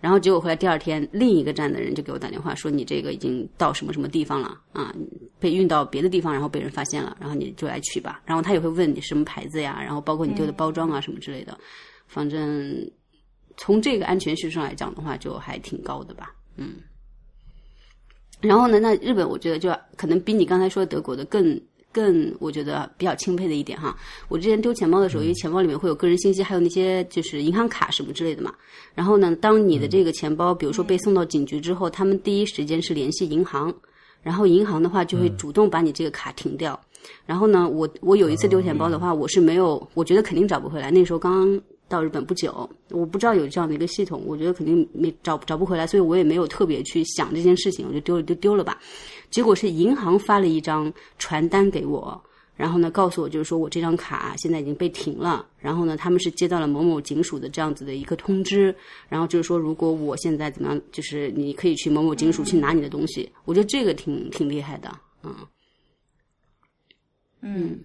[0.00, 4.94] 然后结果回来第二天，另一个站的人就给我打电话说：“你这个已经到什么什么地方了啊？
[5.38, 11.58] 被运到别的地方，然后被人发现了，然后你就来取吧。”然后他也会问你什么牌子呀，然后包括你丢的包装啊什么之类的。
[12.06, 12.90] 反正
[13.58, 16.34] 从这个安全系数上来讲的话，就还挺高的吧。
[16.56, 16.76] 嗯。
[18.40, 21.60] 然后呢，那日本我觉得就可能比你刚才说德国的更。
[21.92, 23.96] 更我觉得比较钦佩的一点哈，
[24.28, 28.54] 我之前丢钱包的时候，因为钱包里面会有个人信息，还有那些就是银行卡什么之类的嘛。
[28.94, 33.74] 然后呢，当你的这个钱包，比如说被送到警局之后，他们第一时间是联系银行，
[34.22, 36.80] 然后银行的话就会主动把你这个卡停掉。
[37.26, 40.92] 然后呢，我我有一次丢钱包的话，我是没有，我觉得肯定找不回来。
[40.92, 48.80] 那时候刚刚到日本不久，我不知道有这样的一个系统，我觉得肯定没找找不回来，所以我也没有特别去想这件事情，我就丢了就丢了吧。
[49.28, 52.22] 结果是银行发了一张传单给我，
[52.54, 58.72] 然后呢告诉我就是说我这张卡现在已经被停了，然后呢他们是接到了某某警署的这样子的一个通知，
[59.08, 63.28] 然后就是说如果我现在怎么样，就是你可以去某某警署去拿你的东西。
[63.44, 65.34] 我觉得这个挺挺厉害的，嗯
[67.40, 67.80] 嗯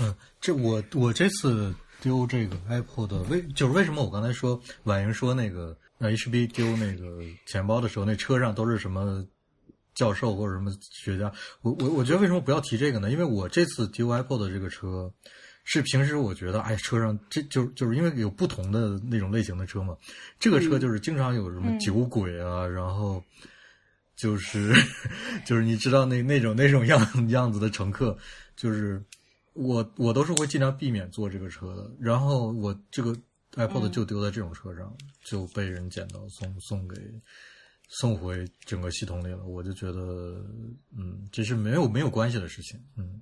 [0.00, 1.74] 嗯，这我我这次
[2.04, 9.26] 丢这个 Apple 的为就是为什么我刚才说婉莹说那个 HB 丢那个钱包的时候，那车上都是什么？
[9.94, 11.30] 教授或者什么学家，
[11.62, 13.12] 我我我觉得为什么不要提这个呢？
[13.12, 15.08] 因为我这次丢 Apple 的这个车，
[15.62, 19.96] 是平时我觉得，哎，车上这就就是因为有不同的那种类型的车嘛，
[20.40, 23.22] 这个车就是经常有什么酒鬼啊，然后
[24.16, 24.74] 就是
[25.46, 28.18] 就是你知道那那种那种样样子的乘客，
[28.56, 29.00] 就是
[29.54, 31.90] 我我都是会尽量避免坐这个车的。
[31.98, 33.16] 然后我这个
[33.52, 36.96] iPod 就丢在这种车上，就被人捡到送送给。
[37.86, 40.42] 送回整个系统里了，我就觉得，
[40.96, 43.20] 嗯，这是没有没有关系的事情，嗯，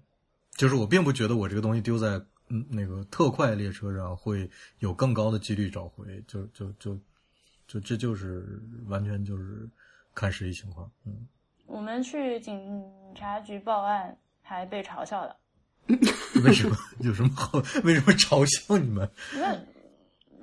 [0.53, 2.13] 就是我并不觉得我这个东西丢在
[2.49, 6.99] 嗯那个特快列车上会有更高的几率找回，就就就
[7.67, 9.69] 就这就是完全就是
[10.15, 11.27] 看实际情况，嗯。
[11.67, 12.83] 我们去警
[13.15, 15.37] 察局报案还被嘲笑了，
[16.45, 16.77] 为什么？
[17.01, 17.59] 有什么好？
[17.85, 19.09] 为什么嘲笑你们？
[19.35, 19.57] 那。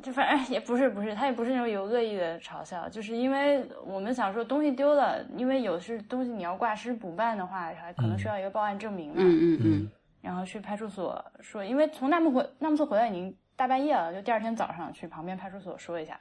[0.01, 9.15] 就反正也不是不是，他也不是那种有恶意的嘲笑，就是因为我们想说东西丢了，因为有是东西你要挂失补办的话，还可能需要一个报案证明嘛。
[9.17, 9.91] 嗯嗯嗯。
[10.21, 16.17] 然后去派出所说，因为从纳木回纳木错回来已经大半夜了，就第二天早上去旁边派出所说一下，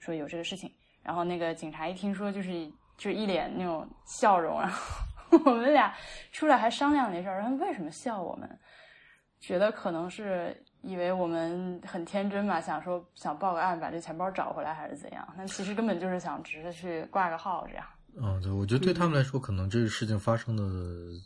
[0.00, 0.68] 说有这个事情。
[1.04, 2.50] 然后那个警察一听说，就是
[2.98, 5.06] 就一脸那种笑容，然后
[5.46, 5.94] 我们俩
[6.32, 8.58] 出来还商量那事儿，然后为什么笑我们？
[9.42, 10.56] 觉得可能是。
[10.84, 15.24] 以为我们很天真吧，想说想报个案把这钱包找回来还是怎样？
[15.38, 17.86] 但其实根本就是想只是去挂个号这样。
[18.16, 21.16] 嗯，对，我觉得对他们来说，可能这个事情发生的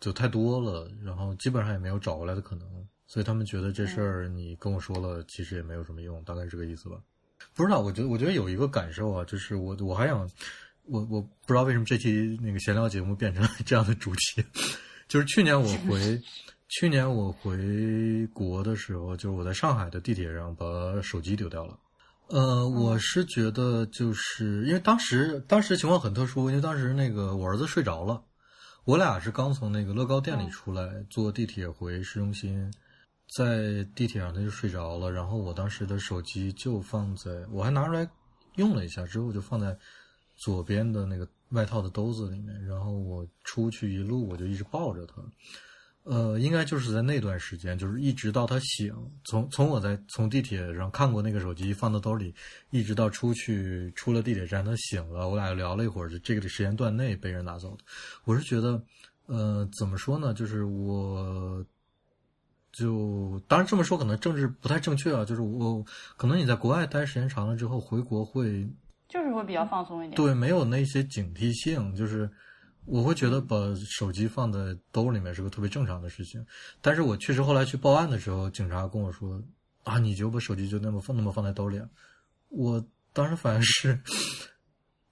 [0.00, 2.68] 就太多了，然后基本上也没有找回来的可能，
[3.06, 6.98] 所以他们觉得这事儿你跟我说了，其实也没有什么用，大概是这个意思吧。
[7.54, 10.30] 不知道，我觉得我觉得有一个感受啊，就是我我还想，
[10.84, 14.44] 我我不知道为什么这期那个闲聊节目变成了这样的主题，
[15.08, 16.20] 就是去年我回。
[16.68, 20.64] 去年我回国的时候，就是我在上海的地铁上把
[21.00, 21.78] 手机丢掉了。
[22.28, 28.20] 呃，我是觉得就是因为当时当时情况很特殊，因为当时那个我儿子睡着了，
[28.84, 32.72] 我俩是刚从那个乐高店里出来，坐地铁回市中心，
[33.36, 38.08] 在地铁上他就睡着了，然后我当时的手机就放在我还拿出来
[38.56, 39.78] 用了一下，之后就放在
[40.34, 45.22] 左边的那个外套的兜子里面，然后我出去一路我就一直抱着它。
[46.08, 52.32] 呃，应该就是在那段时间，就是一直到他醒，从从我在从地铁上看过那个手机放到兜里，
[52.70, 57.82] 一直到出去出了地铁站，他醒了，我俩又聊了一会儿，就这个时间段内被人拿走的。
[58.24, 58.80] 我是觉得，
[59.26, 60.32] 呃，怎么说呢？
[60.32, 61.66] 就是我，
[62.70, 65.24] 就当然这么说可能政治不太正确啊。
[65.24, 65.84] 就是我
[66.16, 68.64] 可能你在国外待时间长了之后，回国会
[69.08, 72.30] 就是会比较放松一点，对，没有那些警惕性，就是。
[72.86, 73.56] 我会觉得把
[73.98, 76.44] 手机放在兜里面是个特别正常的事情，
[76.80, 79.42] 但是我确实后来去报案的时候，警察跟我说
[79.84, 81.80] ：“啊，你就把手机就那么放那么放在兜里。”
[82.48, 84.00] 我当时反应是：“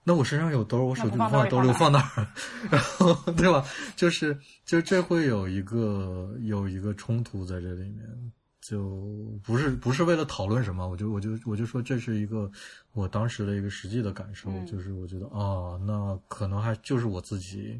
[0.04, 2.26] 那我身上有兜，我手机不放在兜里，我放哪儿？”
[2.70, 3.66] 然后对吧？
[3.96, 8.32] 就是就这会有一个有一个冲突在这里面。
[8.66, 12.50] 就不是不是为了讨论什么，我就我就我就说这是一个
[12.92, 17.78] 我当时的一个实际的感受，就是我觉得啊，那可能还就是我自己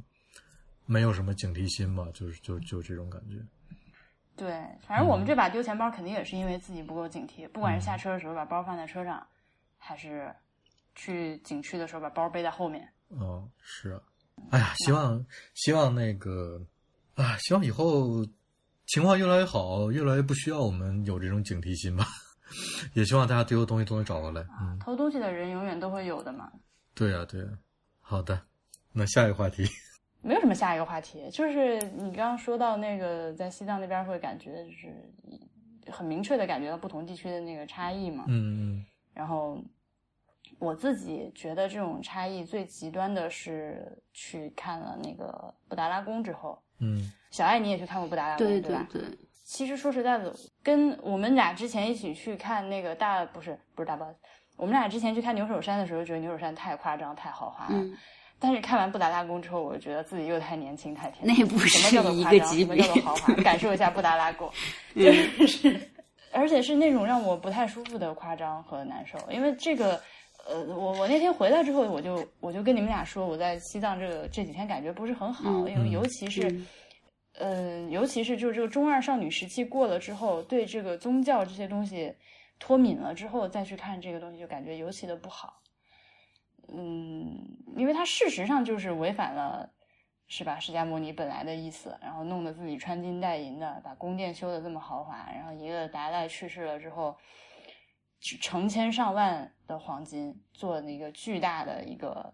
[0.84, 3.36] 没有什么警惕心吧，就是就就这种感觉。
[4.36, 4.50] 对，
[4.86, 9.26] 反正我们这把丢钱包肯定也是因为自己不够警惕，不管是下车的时候把包放在车上，
[9.78, 10.30] 还是
[10.94, 12.86] 去景区的时候把包背在后面。
[13.08, 14.02] 哦，是啊，
[14.50, 16.60] 哎呀，希望希望那个
[17.14, 18.26] 啊，希望以后
[18.86, 22.04] 情况越来越好，越来越不需要我们有这种警惕心吧。
[22.94, 24.46] 也希望大家丢的东西都能找回来。
[24.60, 26.52] 嗯，偷东西的人永远都会有的嘛。
[26.94, 27.46] 对呀、对呀、
[28.00, 28.40] 好的，
[28.92, 29.66] 那下一个话题。
[30.22, 35.12] 没有什么下一个话题，就是你刚刚说到那个在西藏那边会感觉就是
[35.90, 38.24] 很明确的感觉到不同地区的那个差异嘛。
[38.28, 39.62] 嗯嗯然后
[40.58, 48.86] 我自己觉得这种差异最极端的是去看了那个布达拉宫之后，嗯小爱你也去看过布达拉宫对吧？
[48.92, 49.02] 对，
[49.44, 50.32] 其实说实在的，
[50.62, 54.14] 跟我们俩之前一起去看那个大不是不是大 boss，，
[54.56, 57.70] 我们俩之前去看牛首山的时候，觉得牛首山太夸张太豪华了。
[57.72, 57.92] 嗯，
[58.38, 61.48] 但是看完布达拉宫之后，我觉得自己又太年轻太天那真。
[61.48, 62.34] 不是什么叫做夸张？
[62.36, 63.34] 一个级什么叫别做豪 华？
[63.42, 64.48] 感受一下布达拉宫，
[64.94, 65.04] 嗯
[65.38, 65.90] 就是，
[66.32, 69.18] 而且是那种让我不太舒服的夸张和难受。
[69.28, 70.00] 因为这个，
[70.46, 76.50] 呃，我我那天回来之后，我就我就跟你们俩说，我在西藏这个这几天感觉不是很好，嗯因为尤其是。
[76.50, 76.66] 嗯
[77.40, 82.14] 嗯，尤其是就是这个中二少女时期过了之后，对这个宗教这些东西
[82.60, 85.60] 脱敏了之后，再去看这个东西，就感觉尤其的不好。
[86.68, 87.36] 嗯，
[87.76, 89.68] 因为它事实上就是违反了，
[90.28, 90.60] 是吧？
[90.60, 97.16] 释迦牟尼本来的意思，然后弄得自己穿金戴银的，把宫殿修的这么豪华，然后一个达赖去世了之后，
[98.40, 102.32] 成千上万的黄金做那个巨大的一个。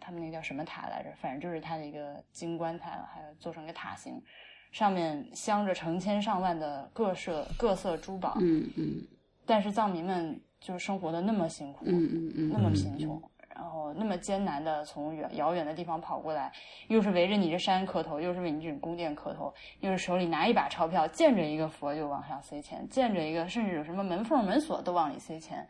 [0.00, 1.10] 他们那个叫什么塔来着？
[1.20, 4.22] 反正就是它的一个金棺材了，还有做成个塔形，
[4.70, 8.36] 上面镶着成千上万的各色各色珠宝。
[8.40, 9.02] 嗯嗯
[9.44, 13.20] 但是藏民们就是生活的那么辛苦，嗯嗯嗯，那么贫穷，
[13.54, 16.52] 然后那么艰难的从远遥远的地方跑过来，
[16.88, 25.68] 又是围着你这山磕头，又是为你这种宫殿磕头，又是手里拿一把钞票，见着一个佛就往上塞钱，见着一个甚至有什么门缝门锁都往里塞钱。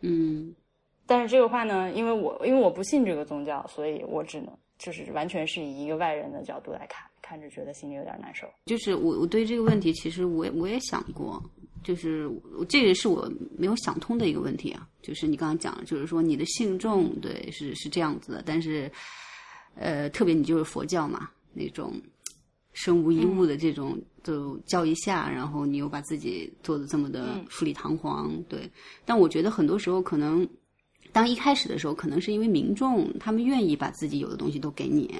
[0.00, 0.54] 嗯
[1.04, 8.46] 但是这个话呢，因为我因为我不信这个宗教，所以我只能就是完全是以一个外人的角度来看，看着觉得心里有点难受。
[8.64, 11.42] 就是我我对这个问题，其实我也我也想过，
[11.82, 12.30] 就是
[12.68, 14.88] 这个是我没有想通的一个问题啊。
[15.02, 18.90] 就是你刚刚讲，就是说你的信众对是是这样子的，但是
[19.74, 22.00] 呃，特别你就是佛教嘛，那种
[22.72, 28.70] 身无一物的这种就教一下，然后你又把自己做的这么的嗯富丽堂皇，对。
[29.04, 30.48] 但我觉得很多时候可能，
[31.10, 35.14] 当一开始的时候，可能是因为民众他们愿意把自己有的东西都给你，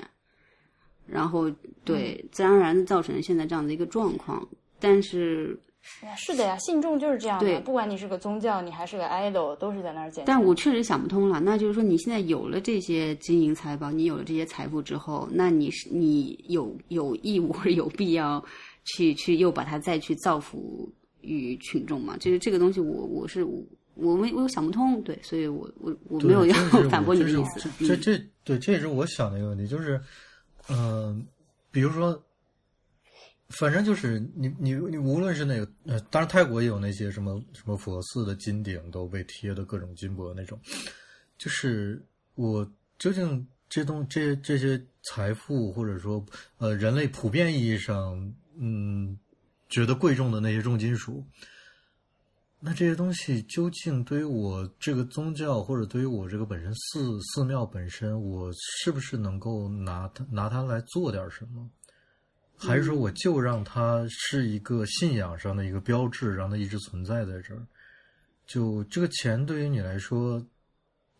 [1.06, 1.50] 然后
[1.84, 4.48] 对，自然而然的造成现在这样的一个状况。
[4.78, 5.71] 但是，呀，
[6.16, 10.24] 是的呀，信众就是这样的，对不管你是个宗教，你还是个 idol，都是在那儿捡。
[10.26, 18.43] 但我确实想不通了，那就是说你现在有了这些金银财宝，你有了这些财富之后，那你是你有有义务 或者有必要
[18.85, 20.89] 去去又把它再去造福
[21.20, 22.16] 于群众嘛？
[22.16, 23.62] 就是这个东西我，我是我
[23.95, 26.55] 我没我想不通，对，所以我我我没有要
[26.89, 27.68] 反驳你的意思。
[27.87, 30.01] 这这对，这也是我想的一个问题，就是，
[30.68, 31.24] 嗯、
[31.70, 32.20] 比如说，
[33.53, 40.59] 反正就是你你你无论是那个呃，当然泰国也有那些什么什么佛寺的金顶都被贴的各种金箔那种，
[41.38, 42.03] 就是
[42.34, 46.24] 我究竟这东这这些财富或者说
[46.59, 49.18] 呃人类普遍意义上嗯
[49.68, 51.24] 觉得贵重的那些重金属，
[52.59, 61.68] 那这些东西究竟对于我这个宗教，或者对于我这个本身寺寺庙本身，我是不是能够拿它拿它来做点什么？
[62.66, 67.62] 还是说我就让它是一个信仰上的一个标志，让它一直存在在这儿？
[68.46, 70.44] 就这个钱对于你来说，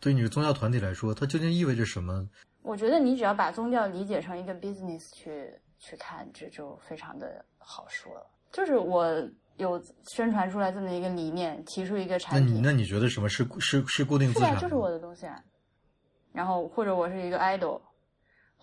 [0.01, 2.28] 对于你的宗教团体来说，它究竟意味着什么？
[2.62, 8.26] 我觉得你只要把宗教理解成一个 business 去去看，这就非常的好说了。
[8.53, 9.05] 就是我
[9.57, 14.51] 有宣传出来这么一个理念，提出一个产品，那你那你觉得什么是是是固定资产？
[14.51, 15.43] 是啊，就是我的东西啊。
[16.32, 17.80] 然后或者我是一个 idol，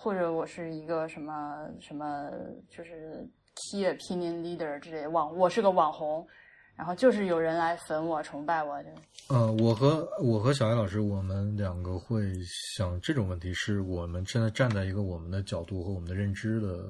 [0.01, 2.31] 或者我是一个什么什么，
[2.69, 6.25] 就是 key opinion leader 之类的网，我是个网红，
[6.73, 8.89] 然后就是有人来粉我、崇拜我，就。
[9.27, 12.33] 呃，我和我和小艾老师，我们两个会
[12.77, 16.85] 想这种问题，是我们现在站在一个我们的角度和我们的认知的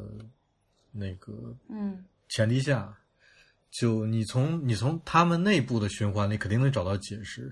[0.92, 1.34] 那个
[1.68, 2.06] 嗯。
[2.28, 2.96] 前提下，
[3.72, 7.52] 就你从你从他们内部的循环里肯定能找到解释。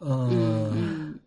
[0.00, 1.18] 嗯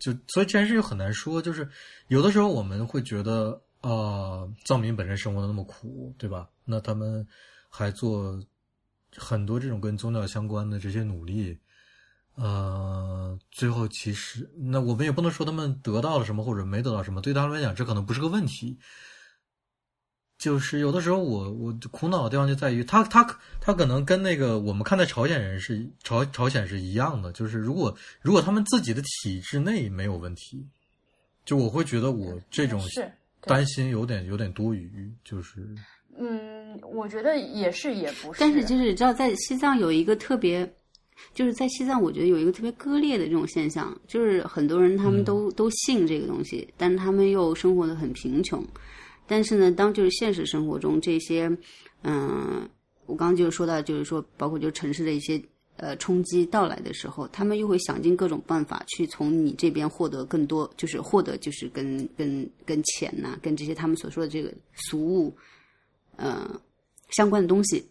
[0.00, 1.68] 就所以这件事就很难说，就是
[2.08, 6.48] 有的时候我们会觉得啊、藏民本身生活的那么苦，对吧？
[6.64, 7.26] 那他们
[7.68, 8.42] 还做
[9.16, 11.58] 很多这种跟宗教相关的这些努力，
[12.34, 18.78] 呃，最后其实那我们也不能说他们得到了什么或者没得到什么，对他们来讲这可能不是个问题。
[20.40, 23.22] 就是有的时候我我苦恼的地方就在于他他
[23.60, 30.64] 他可能跟那个我们看待朝鲜人是朝朝鲜是一样的，就是如果如果他们自己的体制内没有问题，
[31.44, 32.80] 就我会觉得我这种
[33.42, 35.68] 担心有点有点多余，就是
[36.18, 40.66] 嗯，我觉得也是也不是，但是就是你知道，在西藏有一个特别，
[41.34, 48.64] 就是在西藏，我觉得有一个特别割裂的这种现象，就是很多人他们都、都信这个东西，但是他们又生活的很贫穷。
[49.30, 51.48] 但是呢，当就是现实生活中这些，
[52.02, 52.68] 嗯，
[53.06, 55.40] 我刚刚就是说到，就是说，包括就城市的一些
[55.76, 65.32] 呃冲击到来的时候，他们又会想尽各种办法去从你这边获得更多，就是获得就是跟跟跟钱呐、跟这些他们所说的这个俗物，
[66.16, 66.60] 呃
[67.10, 67.88] 相关的东西。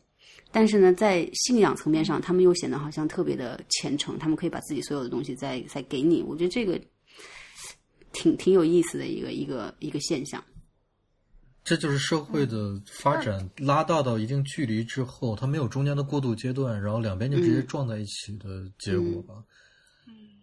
[0.51, 6.21] 但是呢，在信仰层面上，他们又显得好像特别的虔诚，他们可以把自己所有的东西再再给你。
[6.21, 6.77] 我觉得这个
[8.11, 10.43] 挺挺有意思的一个一个一个现象。
[11.69, 19.35] 这就是社会的发展拉大到一定距离之后，它没有中间的过渡阶段，然后两边就直接撞在一起的结果吧。
[20.07, 20.41] 嗯。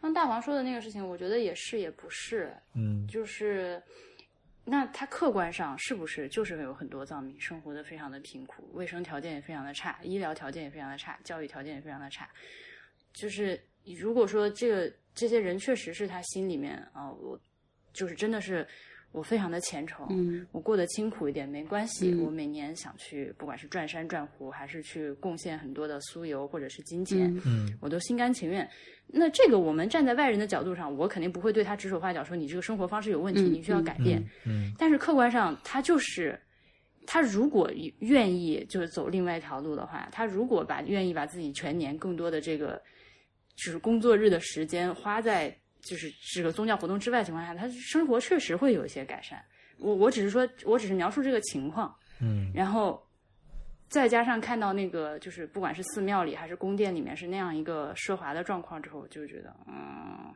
[0.00, 3.04] 像大黄说的那个事情，我觉得也是也不是，嗯。
[3.08, 3.82] 就是
[4.64, 12.30] 那他客观上是不是就是有很多藏民生活的非常的贫苦，卫生条件也非常的差，医疗条件也非常的差，教育条件也非常的差。
[13.12, 13.60] 就是
[13.98, 17.36] 如果说这个这些人确实是他心里面啊、我
[17.92, 18.64] 就是真的是
[19.16, 20.46] 我非常的虔诚，嗯。
[20.52, 22.22] 我过得清苦一点没关系，嗯。
[22.22, 27.42] 我每年想去不管是转山转湖，还是去贡献很多的酥油或者是金钱，嗯。
[27.46, 27.78] 嗯。
[27.80, 28.68] 我都心甘情愿。
[29.06, 34.22] 那这个我们站在外人的角度上，我肯定不会对他指手画脚，说你这个生活方式有问题，嗯你需要改变。
[34.44, 36.38] 嗯但是客观上，他就是
[37.06, 42.82] 他如果愿意就是走另外一条路的话，他如果把愿意把自己全年更多的这个
[43.54, 45.56] 就是工作日的时间花在
[45.88, 49.42] 就是这个宗教活动之外的情况下，他生活确实会有一些改善。
[49.78, 53.02] 我我只是说，我只是描述这个情况，嗯然后
[53.88, 60.34] 再加上看到那个就是不管是寺庙里还是宫殿里面是那样一个奢华的状况之后，就觉得嗯。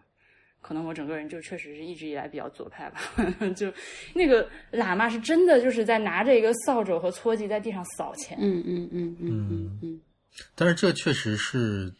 [0.62, 3.00] 可能我整个人就确实是一直以来比较左派吧，
[3.56, 3.72] 就
[4.12, 10.00] 那个喇嘛是真的就是在拿着一个扫帚和搓箕在地上扫钱，嗯嗯嗯嗯嗯嗯，
[10.54, 11.90] 但是这确实是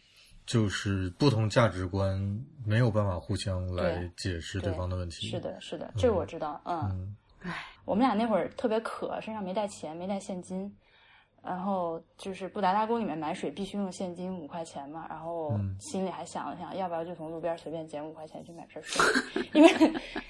[0.45, 2.19] 就是不同价值观
[2.65, 5.27] 没有办法互相来解释对方的问题。
[5.29, 7.15] 是，的，是的，这个我知道，嗯，嗯。
[7.43, 10.71] 唉，我们俩那会儿特别渴，身上没带钱，没带现金，
[11.43, 15.75] 然后就是布达拉宫里面买水必须用现金五块钱嘛，然后嗯。
[15.79, 19.03] 心里还想了想，要不要就从路边随便捡五块钱去买瓶水，
[19.53, 19.71] 因为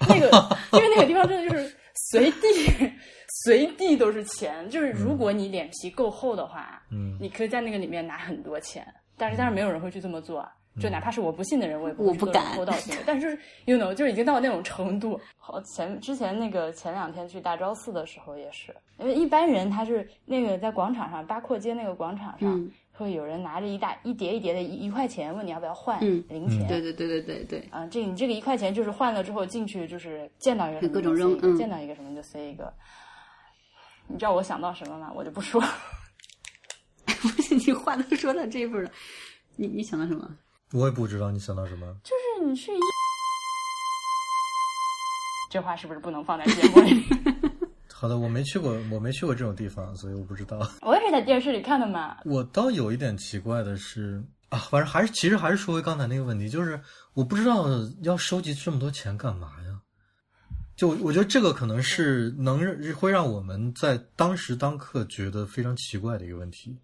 [0.08, 0.30] 那个
[0.72, 1.76] 因为那个地方真的就是
[2.10, 2.92] 随地
[3.44, 7.18] 随地都是钱，就是如果你脸皮够厚的话，嗯。
[7.20, 8.86] 你可以在那个里面拿很多钱，
[9.16, 10.52] 但是但是没有人会去这么做啊。
[10.80, 13.02] 就哪怕是我不信的人，我也不会我不去做偷盗行为。
[13.04, 15.20] 但是，you know，就已经到那种程度。
[15.36, 26.66] 好，前之前那个前两天去大昭寺的时候也是，因为一般人他是那个在广场上八廓街那个广场上，嗯会有人拿着一大一叠一叠的一一块钱，问你要不要换嗯零钱。
[26.66, 32.72] 对对对对对对，啊，这你这个一块钱就是换了之后进去就是见到一个什么各种扔嗯见到一个什么就塞一个。
[34.06, 35.12] 你知道我想到什么吗？
[35.14, 35.68] 我就不说了。
[37.36, 38.90] 不是你话都说到这份了，
[39.56, 40.28] 你你想到什么？
[40.72, 41.86] 我也不知道你想到什么。
[42.02, 42.80] 就是你去一，
[45.50, 47.04] 这话是不是不能放在节目里？
[47.92, 50.58] 好的，我没去过，我没去过这种地方，所以我不知道。
[50.82, 52.16] 我也是在电视里看的嘛。
[52.24, 56.80] 我倒有一点奇怪的是啊，反正还是其实还是说回刚才那个问题，就是
[57.14, 57.68] 我不知道
[58.00, 59.78] 要收集这么多钱干嘛呀？
[60.74, 62.58] 就我觉得这个可能是能
[62.94, 66.76] 会让我们在当时当刻觉得非常奇怪的一个问题。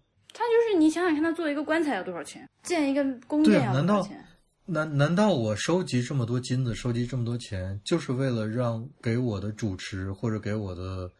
[0.69, 2.47] 他就是你想想看，他做一个棺材要多少钱？
[2.61, 4.25] 建一个宫殿难道多少钱？
[4.65, 11.11] 难难道我收集这么多金子，收集这么多钱，就是为了让给我的主持或者给我的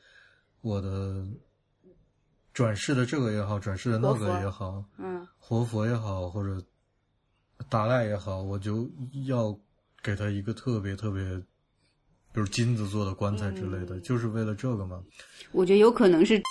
[0.62, 1.26] 我的
[2.54, 6.64] 转世的这个也好，转世的那个也好，嗯，活佛也好，或者
[7.70, 8.88] 达赖也好，我就
[9.26, 9.58] 要
[10.04, 11.24] 给他一个特别特别，
[12.32, 15.04] 比如金子做的棺材之类的，嗯就是为了这个吗？
[15.52, 16.42] 我觉得有可能是哦，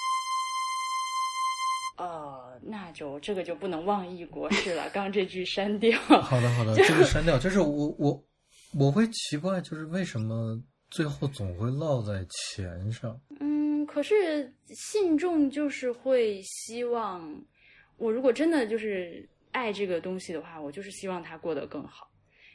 [2.69, 4.83] 那就这个就不能妄议国事了。
[4.91, 5.99] 刚 刚这句删掉。
[6.01, 7.39] 好的，好的，这个删掉。
[7.39, 8.25] 就是我我
[8.79, 10.61] 我会奇怪，就是为什么
[10.91, 13.19] 最后总会落在钱上？
[13.41, 17.43] 嗯，可是信众就是会希望，
[17.97, 22.11] 我如果真的就是爱这个东西的话，我就是希望他过得更好。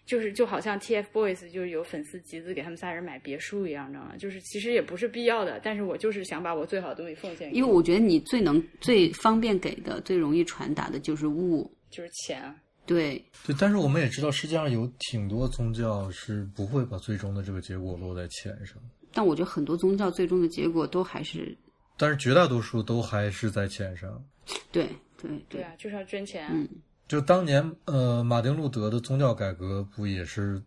[0.06, 4.16] 就是就好像 TFBOYS 就是有粉丝集资给他们仨人买别墅一样，你知道吗？
[4.18, 11.72] 就是其实也不是必要的，但是我就是想把我最好的东西奉献给你，因为我觉得你最能最方便给的、最容易传达的就是物。
[11.90, 12.54] 就是钱。
[12.86, 18.76] 对，对，但是我们也知道，世界上有挺多宗教是不会把最终的这个结果落在钱上，
[19.14, 21.58] 但我觉得很多宗教最终的结果都还是
[21.96, 24.22] 但是绝大多数都还是在钱上。
[24.70, 26.50] 对对对啊，就是要捐钱。
[26.52, 26.68] 嗯
[27.08, 30.62] 就当年呃，马丁路德的宗教改革不也是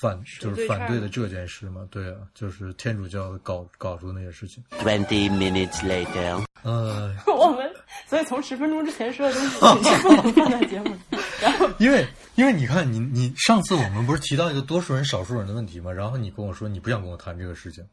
[0.00, 1.86] 反就是反对的这件事吗？
[1.90, 4.62] 对啊，就是天主教搞搞出那些事情。
[4.80, 6.44] Twenty minutes later.
[6.62, 7.72] 呃， 我们
[8.08, 10.98] 所以从十分钟之前说的东西不能放在节目里。
[11.40, 15.92] 然后因为因为你看你你上次我们不是提到一个多数人少数人的问题吗？
[15.92, 17.86] 然后你跟我说你不想跟我谈这个事情，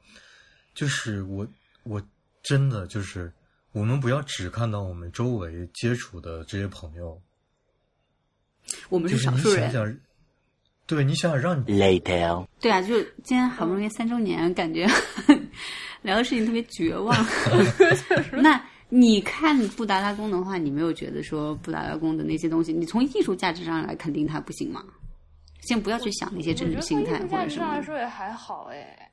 [0.74, 1.48] 就是我
[1.84, 2.02] 我
[2.42, 3.32] 真的就是
[3.76, 7.22] 我们不要只看到我们周围接触的这些朋友，
[8.88, 9.70] 我们就是少数人。
[9.70, 9.98] 想想，
[10.88, 12.48] 对你想想让你 Later.
[12.62, 14.88] 对啊，就是今天好不容易三周年，感觉
[16.04, 17.14] 聊的事情特别绝望。
[18.42, 24.82] 那你看布达拉宫的话，你没有觉得说布达拉宫的那些东西，你从艺术价值上来肯定它不行吗？
[25.64, 27.74] 先不要去想那些政治心态或价值者什么的。
[27.74, 29.12] 上来说也还好哎。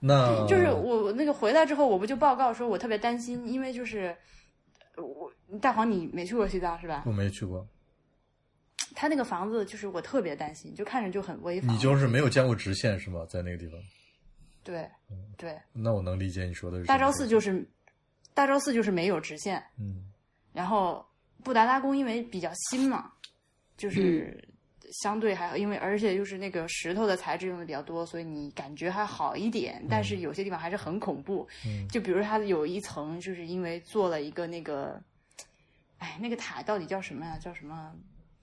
[0.00, 4.14] 那就是我我那个回来之后，我不就报告说我特别担心，因为就是
[4.96, 7.02] 呃我大黄你没去过西藏是吧？
[7.06, 7.66] 我没去过，
[8.94, 11.74] 他那个房子就是我特别担心，就看着就很危房。
[11.74, 13.26] 你就是没有见过直线是吗？
[13.28, 13.80] 在那个地方，
[14.62, 14.88] 对
[15.36, 17.66] 对，那我能理解你说的是大昭寺就是
[18.34, 20.04] 大昭寺就是没有直线，嗯
[20.52, 21.04] 然后
[21.42, 23.12] 布达拉宫因为比较新嘛，
[23.76, 24.47] 就是
[24.92, 29.84] 相对还好，因为而且就是那个石头的材质用的比较多，所以你感觉还好一点。
[29.88, 35.00] 但是有些地方还是很恐怖，嗯就比如它有一层就是因为做了一个那个，
[35.98, 37.38] 哎，那个塔到底叫什么呀？
[37.38, 37.94] 叫什么？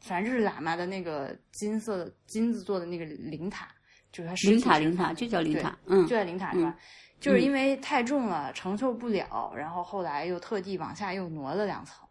[0.01, 3.67] 反正就是喇嘛的那个金色的金子做的那个灵塔，
[4.11, 6.77] 就是它尸灵塔灵塔就叫灵塔，嗯就，在灵塔是吧？
[7.19, 12.07] 就是因为太重了，承受不了，然后后来又特地往下又挪了两层。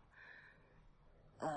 [1.39, 1.49] 呃，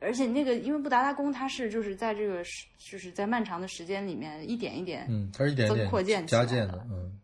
[0.00, 7.18] 而且那个因为布达拉宫它是就是在这个时就是在漫长的时间里面一点一点嗯，它是一点点扩建加建的，嗯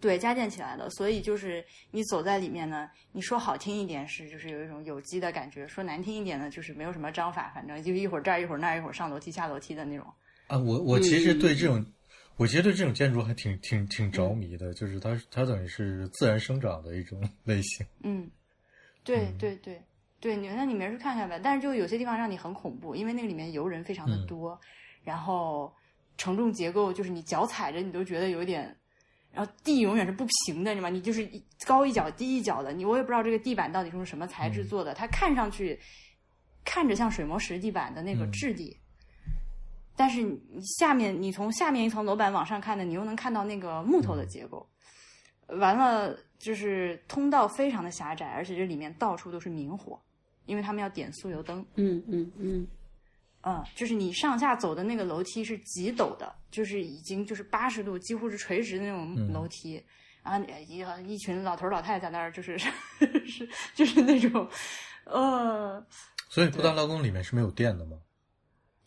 [0.00, 10.06] 对加建起来的，所以就是你走在里面呢，你说好听一点是就是有一种有机的感觉，说难听一点呢就是没有什么章法，反正就一会儿这儿一会儿那儿一会儿上楼梯下楼梯的那种。
[10.48, 11.92] 啊，我我其实对这嗯种，
[12.36, 17.86] 我其实对这种建筑还挺挺挺着迷的，就是它它等于是自然生长的一种 类型。
[18.02, 18.28] 嗯，
[19.04, 19.80] 对对对
[20.20, 21.40] 对，你那你没事看看呗。
[21.42, 24.60] 但是就有些地方让你很恐怖，因为那个里面游人非常的嗯多，
[25.04, 25.72] 然后
[26.16, 28.76] 承重结构就是你脚踩着你都觉得有点，
[29.32, 30.90] 然后地永远是不平的，你知道吗？
[30.90, 35.78] 你就是一高一脚低一脚的，你我也不知道这个地板到底是用什么材质做的，它看上去
[36.64, 38.76] 看着像水磨石地板的那个嗯质地。
[39.94, 40.40] 但是你
[40.78, 44.68] 下面，你从下面一层楼板往上看呢，你又能看到那个木头的结构。
[45.48, 50.00] 完了，就是通道非常的狭窄，而且这里面到处都是明火，
[50.48, 51.64] 因为他们要点酥油灯。
[51.76, 52.66] 嗯嗯嗯，
[53.42, 59.80] 嗯，就是你上下走的那个楼梯是极陡的，就是已经就是八十度，几乎是垂直的那种嗯楼梯。
[60.24, 62.58] 然后一一群老头儿老太太在那儿，就是
[63.26, 64.46] 是就是那种，
[65.04, 65.86] 呃，
[66.28, 67.98] 所以布达拉宫里面是没有电的吗？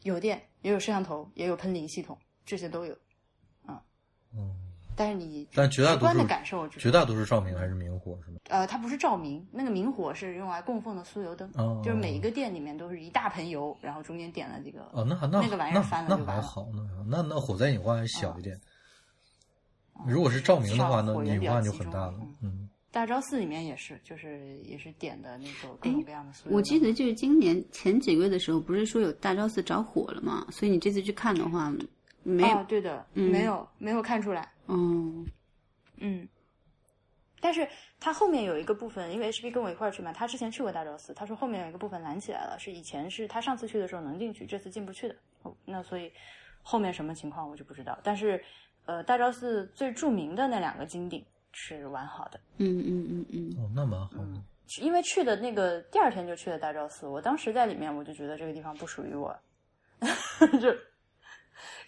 [0.03, 2.95] 有电，也有摄像头，也有喷淋系统，这些都有。
[4.33, 4.55] 嗯，
[4.95, 8.37] 但是你但绝大多数的数感受，绝大多数照明还是明火是吗？
[8.49, 14.81] 呃，它不是照明，那个明火是用来供奉的酥油灯，哦就是每一个店里面都是一大盆油，然后中间点了这个。
[14.91, 18.59] 哦，那那那个玩意儿那翻了那就完了还好，那那那火灾隐患还小一点。
[20.05, 22.35] 如果是照明的话，那隐患就很大了嗯。
[22.41, 26.53] 嗯，大昭寺里面也是，就是也是点的那种各种各样的酥油灯。
[26.53, 30.45] 我记得就是今年前几个月的时候，不是说有大昭寺着火了吗？
[30.51, 31.71] 所以你这次去看的话，
[32.23, 35.25] 没有，啊，对的，嗯没有没有看出来，嗯
[35.97, 36.27] 嗯。
[37.43, 37.67] 但是
[37.99, 45.15] 他后面有一个部分，因为 H B 跟我一块儿去嘛，他之前去过大昭寺，他说后面有一个部分拦起来了，是以前是他上次去的时候能进去，这次进不去的。
[45.41, 46.11] 哦那所以
[46.61, 47.97] 后面什么情况我就不知道。
[48.03, 48.43] 但是
[48.85, 54.43] 呃，大昭寺最著名的那两个金顶是完好的，嗯嗯嗯嗯，哦，那蛮好的。
[54.79, 59.35] 因为去的那个第二天就去了大昭寺，我当时在里面我就觉得这个地方不属于我，
[60.61, 60.73] 就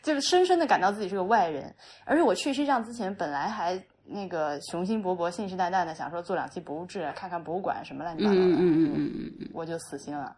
[0.03, 1.73] 就是深深的感到自己是个外人。
[2.05, 10.37] 而且我去西藏之前，本来还那个雄心勃勃、信誓旦旦的想说做两期博物志，看看博物馆什么乱七八糟的，嗯嗯嗯嗯嗯嗯，我就死心了。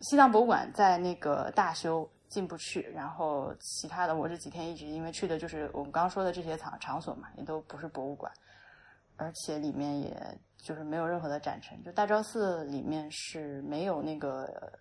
[0.00, 2.80] 西藏博物馆在那个大修，进不去。
[2.94, 8.32] 然后其他的，我这几天一直因为去的就是我们刚刚说的这些场场所嘛，也都不是博物馆，
[9.16, 10.16] 而且里面也
[10.56, 11.82] 就是没有任何的展陈。
[11.82, 14.72] 就大昭寺里面是没有那个呃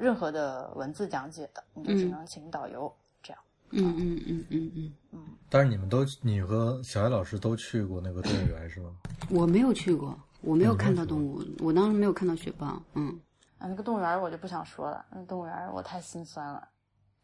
[0.00, 2.92] 任何的文字讲解的，你就只嗯能请导游、
[3.22, 3.42] 这样。
[3.72, 8.96] 嗯嗯嗯嗯嗯嗯，但是你们都，你和小艾老师都去过那个动物园是吗？
[9.28, 13.20] 我没有去过，我没有嗯看到动物，我当时没有看到雪豹，嗯
[13.58, 16.66] 啊，那个动物园我就不想说了，那动物园我太心酸了。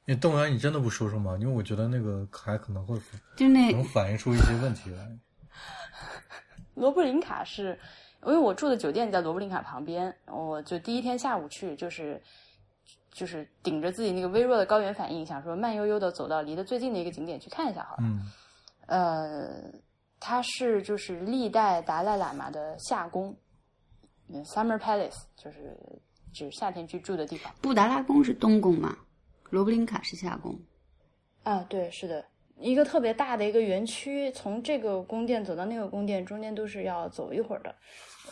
[0.04, 1.36] 那动物园你真的不说说吗？
[1.40, 2.96] 因为我觉得那个还可能会
[3.36, 5.18] 就那能反映出一些问题来。
[6.74, 7.76] 罗布林卡是，
[8.22, 12.22] 因为我住的酒店在罗布林卡旁边，我就第一天下午去，就是
[13.16, 18.02] 就是顶着自己那个微弱的高原反应，想说慢悠悠的走到离得最近的一个景点去看一下好了。
[18.02, 18.30] 嗯
[18.86, 19.72] 呃，
[20.20, 23.34] 它是就是历代达赖喇嘛的夏宫，
[24.28, 25.76] 嗯，Summer Palace 就是
[26.32, 27.52] 指夏天居住的地方。
[27.62, 28.96] 布达拉宫是冬宫嘛，
[29.48, 30.56] 罗布林卡是夏宫。
[31.42, 32.24] 啊，对，是的，
[32.58, 37.74] 一个特别大的一个园区，从这个宫殿走到那个宫殿，中间都是要走一会儿的。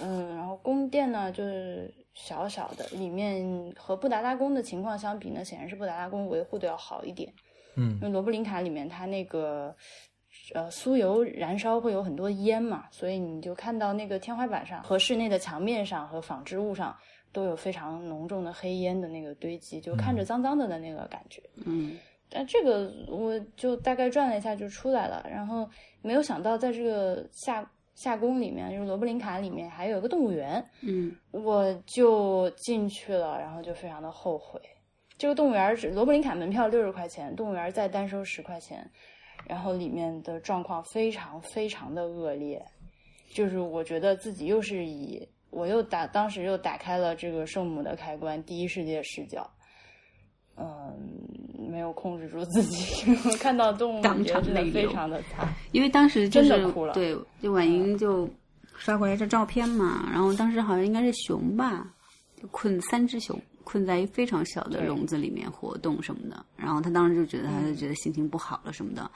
[0.00, 7.32] 嗯，然后宫殿呢就是小小的，里面和布达拉宫的情况相比呢，显然是布达拉宫维护的要好一点。
[7.76, 9.74] 嗯因为罗布林卡里面它那个
[10.54, 16.96] 呃酥油燃烧会有很多烟嘛，所以你就看到那个天花板上和室内的墙面上和纺织物上
[17.32, 21.42] 都有非常浓重的黑烟的那个堆积，就看着脏脏的的那个感觉。
[21.66, 21.96] 嗯
[22.34, 25.70] 但这个我就大概转了一下就出来了，然后
[26.02, 27.64] 没有想到在这个夏
[27.94, 31.14] 夏宫里面，就是罗布林卡里面还有一个动物园，嗯。
[31.30, 34.60] 我就进去了，然后就非常的后悔。
[35.16, 38.84] 这个动物园是罗布林卡门票六十块钱，动物园再单收十块钱，
[39.46, 42.60] 然后里面的状况非常非常的恶劣，
[43.32, 49.48] 就是我觉得自己又是以我又打当时又打开了这个圣母的开关，第一世界视角，
[50.56, 50.98] 嗯，
[51.74, 56.50] 没有控制住自己，我 看到动物当觉得非场泪流常的惨，因为当时就是
[56.92, 58.30] 对，就婉莹就
[58.76, 61.84] 刷过来这照片嘛，然后当时好像应该是熊吧，
[62.40, 69.10] 就困三只熊困在一非常小的笼子里面活动什么的，然后他当时就觉得他就觉得心情不好了什么的。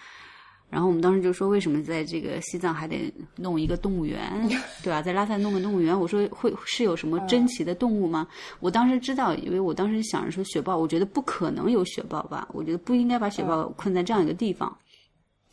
[0.70, 4.20] 然后我们当时就说，为什么在这个西藏还得弄一个动物园，
[4.84, 5.00] 对吧？
[5.00, 8.28] 在拉萨弄个动物园，我说会是有什么珍奇的动物吗？
[8.60, 14.76] 我当时知道，因为我当时想着说雪豹，我觉得不可能有雪豹吧，我觉得不应该把雪豹困在这样一个地方。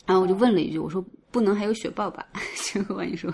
[0.04, 2.24] 然后我就问了一句，我说不能还有雪豹吧？
[2.54, 3.32] 结果万一说，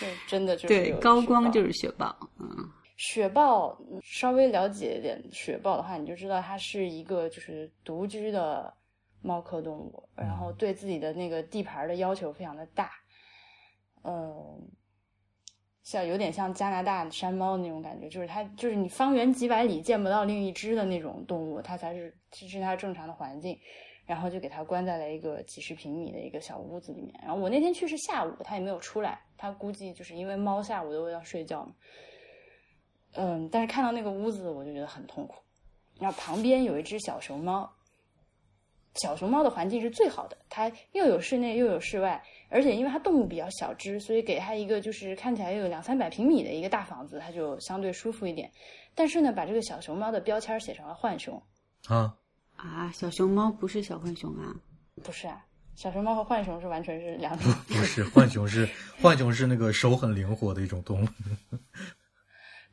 [0.00, 2.48] 对，真的就是对，高光就是雪豹，嗯
[2.96, 8.72] 雪豹，嗯稍微了解一点雪豹的话，你就知道它是一个就是独居的
[9.24, 12.90] 猫科动物，然后对自己的那个地盘的要求非常的大，
[14.04, 14.70] 嗯，
[15.82, 23.58] 像有点像加拿大山猫的那种感觉，就是它就是你方圆几百里见不到另一只的那种动物，它才是这是它正常的环境。
[24.06, 27.18] 然后就给它关在了一个几十平米的一个小屋子里面。
[27.22, 31.72] 然后我那天去是下午，它也没有出来，它估计就是因为猫下午都要睡觉嘛。
[33.14, 35.36] 嗯，但是看到那个屋子，我就觉得很痛苦。
[35.98, 37.72] 然后旁边有一只小熊猫，
[39.02, 48.50] 小熊猫的环境是最好的，它又有室内又有室外，而且因为它动物比较小只，所以给它一个就是看起来有两三百平米的一个大房子，它就相对舒服一点。
[48.94, 51.42] 但是呢，把这个小熊猫的标签写成了浣熊，
[51.88, 52.14] 啊，
[52.56, 54.54] 啊，小熊猫不是小浣熊啊，
[55.02, 57.52] 不是啊，小熊猫和浣熊是完全是两 种。
[57.66, 58.68] 不是浣熊是
[59.02, 61.08] 浣熊是那个手很灵活的一种动物。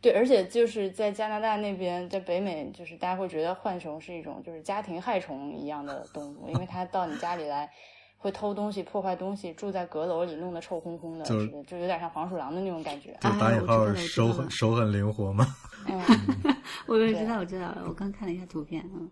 [0.02, 7.70] 对，而且就是在加拿大那边，在北美，就是大家会觉得浣熊是一种就是家庭害虫一样的动物，因为它到你家里来
[8.18, 13.12] 会偷东西、破坏东西，住在阁楼里弄得臭烘烘的，就是就有点像黄鼠狼的那种感觉。
[13.22, 15.46] 就哎打引号手很手很灵活嘛。
[15.88, 16.00] 嗯，
[16.88, 19.10] 我知道我知道了，我刚看了一下图片，嗯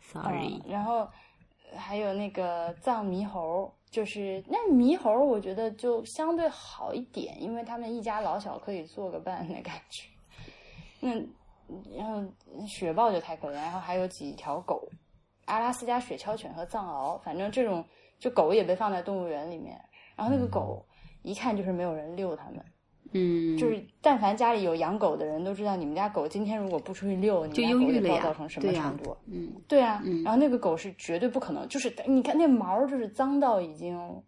[0.00, 1.08] ，sorry，嗯然后
[1.76, 10.08] 还有那个藏猕猴，就是那猕猴，我觉得就相对好一点，因为他们一家老小可以做个伴的感觉。
[11.04, 11.12] 那
[11.96, 12.22] 然后
[12.66, 14.88] 雪豹就太可怜，然后还有几条狗，
[15.44, 17.84] 阿拉斯加雪橇犬和藏獒，反正这种
[18.18, 19.78] 就狗也被放在动物园里面。
[20.16, 20.82] 然后那个狗
[21.22, 22.64] 一看就是没有人遛它们，
[23.12, 29.16] 嗯，就是但凡家里有养狗的人都知道，你们家狗今天如果不出去遛，你就们家狗得暴忧郁了呀躁成什么程度？
[29.26, 34.22] 嗯对啊，嗯然后那个狗是绝对不可能，就是你看那毛就是脏到已经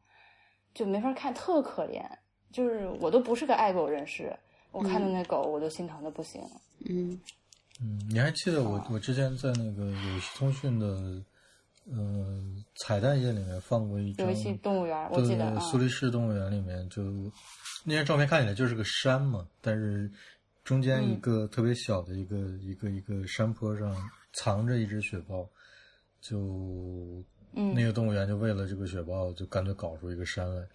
[0.74, 2.04] 就没法看，特可怜。
[2.52, 4.34] 就是我都不是个爱狗人士，
[4.72, 6.40] 我看到那狗我都心疼的不行。
[6.42, 7.20] 嗯嗯。
[7.80, 11.22] 嗯，你还记得我我之前在那个有戏通讯的
[11.84, 12.42] 呃
[12.76, 17.02] 彩蛋页里面放过一张有一期动物园，我对记得啊，苏黎世动物园里面就
[17.84, 20.10] 那张照片看起来就是个山嘛，但是
[20.64, 21.12] 中间嗯。
[21.12, 23.94] 一个特别小的一个、一个一个山坡上
[24.32, 25.46] 藏着一只雪豹，
[26.20, 27.22] 就
[27.52, 27.74] 嗯。
[27.74, 30.66] 那个动物园就为了这个雪豹，就干脆搞出一个山来。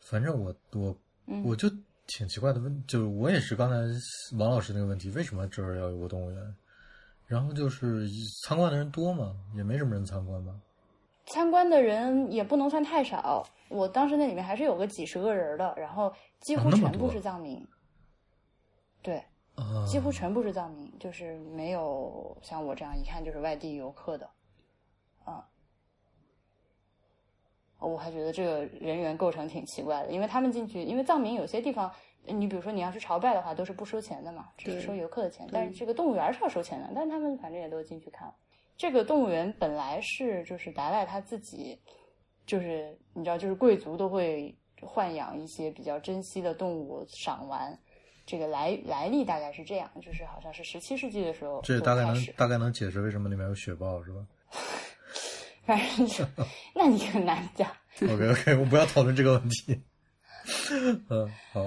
[0.00, 0.94] 反正我我
[1.26, 1.42] 嗯。
[1.42, 1.70] 我就
[2.08, 3.76] 挺奇怪的问，就是我也是刚才
[4.38, 6.56] 王老师那个问题，为什么这儿要有个动物园？
[7.26, 8.08] 然后就是
[8.42, 9.36] 参观的人多吗？
[9.54, 10.58] 也没什么人参观吧。
[11.26, 17.62] 参观的人也不能算太少，我当时那里面还是有个几十个人的，然后几乎全部是藏民。
[19.02, 19.22] 对，
[19.54, 24.30] 啊，几乎全部是藏民，就是没有像我这样一看就是外地游客的，
[25.24, 25.46] 啊。
[27.80, 31.90] 我还觉得这个人员构成挺奇怪的，因为他们进去，因为藏民有些地方，
[32.24, 35.48] 你比如说你要是朝拜的话，都是不收钱的嘛，只是收游客的钱。
[35.52, 38.34] 但是这个动物园是要收钱的，但是他们反正也都进去看了。
[38.76, 41.80] 这个动物园本来是就是达赖他自己，
[42.46, 47.78] 就是你知道，就是贵族都会豢养一些比较珍稀的动物赏玩。
[48.26, 54.26] 这个来来历大概是这样，就是好像是十七世纪的时候这大概能大概能解释为什么里面有雪豹是吧
[55.68, 56.24] 反正就，
[56.74, 57.68] 那你很难讲。
[58.00, 59.78] ？OK OK， 我不要讨论这个问题。
[61.10, 61.60] 嗯，好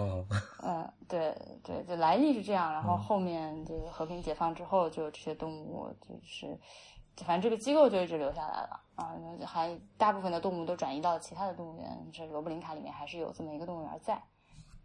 [0.63, 6.59] 嗯，对对，就来历是这样，然后后面这个和平解放之后，就这些动物就是，
[7.17, 14.19] 反正这个机构就一直留下来了啊，那还大部分的动物都转移到其他的动物园，这罗布林卡里面还是有这么一个动物园在，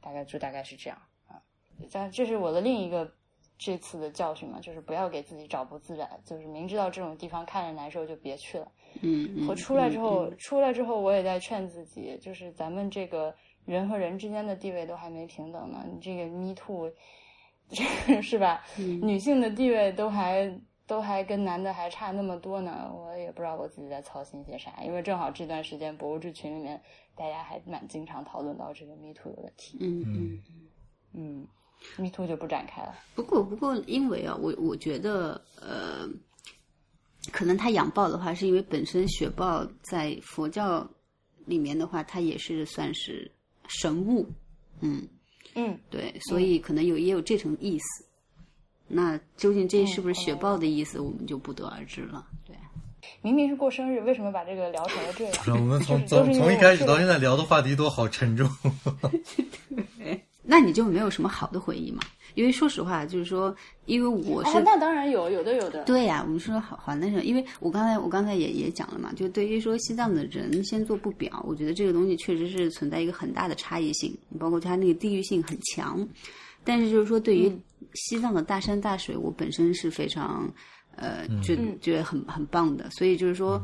[0.03, 1.41] 大概就大概是这样啊。
[1.91, 3.11] 但这是我的另一个
[3.59, 8.71] 这次的教训嘛，就是不要给自己找不自在，就是明知道这种地方看着难受就别去了。
[9.01, 13.35] 嗯，嗯我出来之后，嗯出来之后，我也在劝自己，就是咱们这个
[13.65, 15.85] 人和人之间的地位都还没平等呢。
[15.91, 16.93] 你这个 Me Too，
[17.71, 17.85] 这
[18.15, 18.63] 个是吧？
[18.79, 24.83] 嗯女性的地位都还都还跟男的还差那么多呢，我也不知道我自己在操心些啥。
[24.85, 26.81] 因为正好这段时间博物志群里面
[27.15, 29.79] 大家还蛮经常讨论到这个 Me Too 的问题。
[29.81, 30.43] 嗯嗯。
[31.19, 31.47] 嗯
[31.97, 32.95] ，Me Too 就不展开了。
[33.15, 36.09] 不过，不过，因为啊，我我觉得，呃，
[37.33, 40.89] 可能他养豹的话，是因为本身雪豹在佛教
[41.45, 43.31] 里面的话，它也是算是
[43.69, 44.27] 神物，
[44.81, 45.07] 嗯，
[45.55, 48.05] 嗯，对，所以可能有也有这层意思。
[48.89, 52.25] 那究竟这是不是雪豹的意思，我们就不得而知了。
[52.45, 52.55] 对，
[53.21, 55.35] 明明是过生日，为什么把这个聊成了这样？
[55.43, 58.49] 是我们 从从从一开始到现在聊的话题都好沉重。
[60.47, 62.01] 那你就没有什么好的回忆嘛？
[62.35, 63.55] 因为说实话，就是说，
[63.87, 65.83] 因为我是哦，那当然有，有的有的。
[65.85, 76.07] 对呀、我们说好好那什么，因为我刚才我刚才也也讲了嘛，就对于说西藏的人先做不表，我觉得这个东西确实是存在一个很大的差异性，包括它那个地域性很强。
[76.63, 77.51] 但是就是说，对于
[77.95, 80.49] 西藏的大山大水，我本身是非常
[80.95, 83.61] 呃觉嗯觉得很很棒的，所以就是说。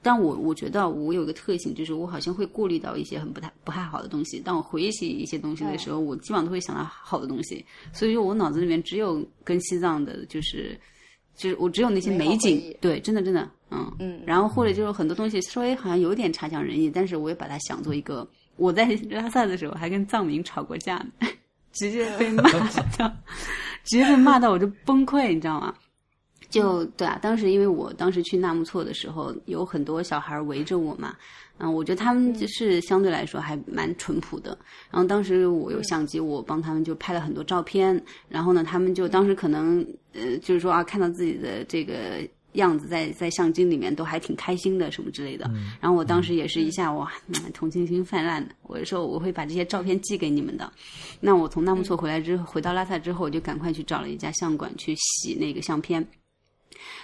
[0.00, 4.40] 但我我觉得我有一个特性，就是我好像会过滤到一些很不太不太好的东西。
[4.40, 7.64] 当我回忆起一些东西的时候，我基本上都会想到好的东西。
[7.92, 10.78] 所以说我脑子里面只有跟西藏的，就是
[11.36, 18.28] 就是我只有那些美景，对，真的真的，嗯嗯然后或者就是很多东西稍微好像有点差强人意，但是我也把它想做一个。
[18.56, 21.28] 我在拉萨的时候还跟藏民吵过架呢，
[21.72, 22.42] 直接被骂
[22.98, 23.08] 到，
[23.84, 25.74] 直接被骂到我就崩溃，你知道吗？
[26.50, 31.14] 就对啊，当时因为我当时去纳木错的时候，有很多小孩围着我嘛，
[31.58, 34.56] 嗯，我觉得他们就是相对来说还蛮淳朴的。
[34.90, 38.02] 然后当时我有相机，我帮他们就拍了很多照片。
[38.28, 45.50] 然后呢，他们就当时可能呃，就是说啊，看到自己的这个样子在在相机里面都还挺开心的什么之类的。
[45.82, 50.72] 然后我当时也是一下哇，嗯 同情心泛滥的，我就说我会把这些照片寄给你们的。
[51.20, 56.02] 那我从纳木错回来之后，回到拉萨之后，我就赶快去找了一家相馆去洗那个相片。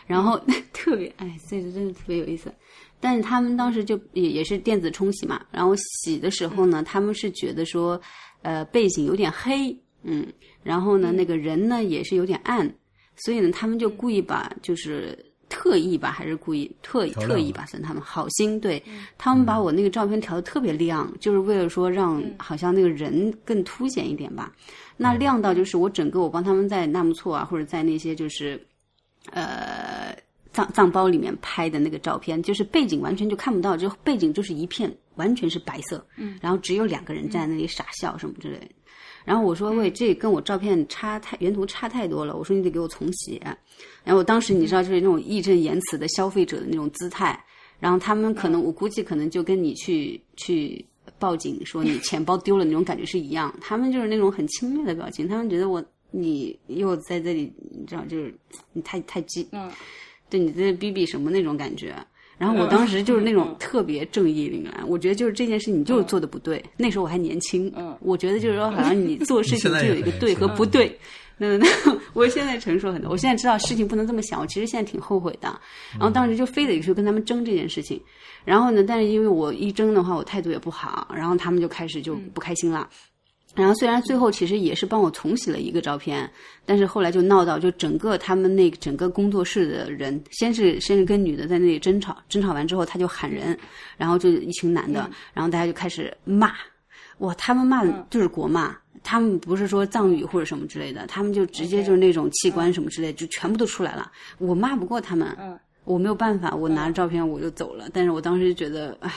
[0.06, 0.40] 然后
[0.72, 2.52] 特别哎，这个真的特别有意思。
[3.00, 8.00] 但是他们当时就也也是电子冲洗嘛，然后洗的时候呢，他们是觉得说，
[8.42, 10.26] 呃，背景有点黑，嗯，
[10.62, 12.74] 然后呢，那个人呢也是有点暗，
[13.16, 15.18] 所以呢，他们就故意把就是
[15.50, 18.82] 特意吧，还是故意特意特意吧，算他们好心，对、
[19.18, 24.50] 他们把我那个照片调的特别亮，就是为了说让好像那个人更凸显一点吧。
[24.96, 28.58] 那亮到就是我整个我帮他们在纳木错啊，或者在那些就是
[29.30, 30.16] 呃
[30.52, 38.68] 藏藏包里面拍的那个照片，就是背景完全就看不到，就背景就是一片完全是白色，嗯，然后只有两个人站在那里傻笑什么之类的。
[39.24, 43.40] 然后我说喂，这跟我照片差太原图差太多了，我说你得给我重写。
[44.04, 47.42] 然后我当时你知道就是那种义正言辞的消费者的那种姿态，
[47.80, 50.84] 然后他们可能我估计可能就跟你去去
[51.18, 55.82] 报警说你钱包丢了那种感觉是一样，他们就是那种很轻蔑的表情，他们觉得我
[56.16, 58.32] 你又在这里，你知道就是
[58.72, 59.68] 你太太激，嗯，
[60.30, 61.94] 对你在逼逼什么那种感觉。
[62.38, 66.62] 然后我当时就是那种 特别正义凛然，我觉得就是这件事你就是做的不对。
[66.76, 70.96] 那时候我还年轻，嗯我觉得就是说好像你做事情就有一个对和不对。
[71.36, 71.66] 那那
[72.14, 75.48] 我现在成熟很多，我现在知道事情不能这么想，我其实现在挺后悔的。
[75.92, 78.00] 然后当时就非得去跟他们争这件事情，
[78.44, 82.88] 然后呢，但是因为我一争的话，我态度也不好，然后他们就开始就不开心了。
[83.54, 86.28] 然后虽然最后其实也是帮我重洗了一个照片，
[86.66, 93.56] 但是后来就闹到就整个他们那整个工作室的人，先是先是跟女的在那里争吵，争吵完之后他就喊人，
[93.96, 96.52] 然后就一群男的，然后大家就开始骂，
[97.18, 104.10] 哇，他们骂的就是国骂，他们不是说藏语或者什么之类的，他们就直接就是那种器官什么之类的就全部都出来了。
[104.38, 107.88] 我骂不过他们，嗯我没有办法，我拿着照片我就走了。
[107.92, 109.12] 但是我当时就觉得，哎。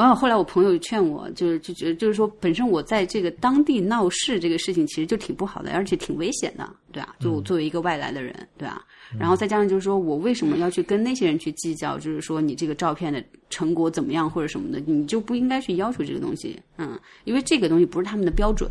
[0.00, 8.84] 然后后来我朋友劝我，就是就觉得就是说，本身我在这个当地闹事这个事情其实就挺不好的，而且挺危险的，对啊，就我作为一个外来的人，对啊。
[9.18, 18.70] 然后再加上就是说我为什么要去跟那些人去计较，就是说你这个照片的成果怎么样或者什么的，你就不应该去要求这个东西，嗯，因为这个东西不是他们的标准，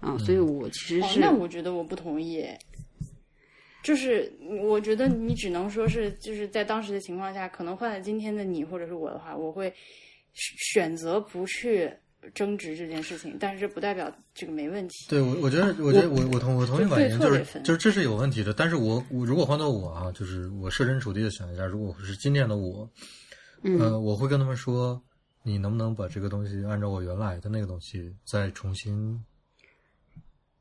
[0.00, 2.46] 嗯，所以我其实哦，是、那我觉得我不同意。
[3.82, 4.32] 就是
[4.62, 9.72] 我觉得你只能说是就是在当时的情况下，可能换了今天的你或者是我的话，我会
[10.36, 11.90] 选择不去
[12.34, 15.06] 争执这件事情，但是这不代表这个没问题。
[15.08, 18.52] 对我，我觉得，我觉得我我同我同意就婉莹，就是就是这是有问题的。
[18.52, 22.88] 但是我我如果换到我啊，就是我设身处地的想一下，如果是今天的我，
[23.62, 25.02] 嗯呃，我会跟他们说，
[25.42, 29.24] 你能不能把这个东西按照我原来的那个东西再重新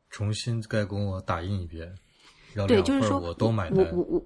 [0.10, 1.94] 重新再给我打印一遍，
[2.54, 3.80] 让对，两份儿我都买单。
[3.92, 4.26] 我我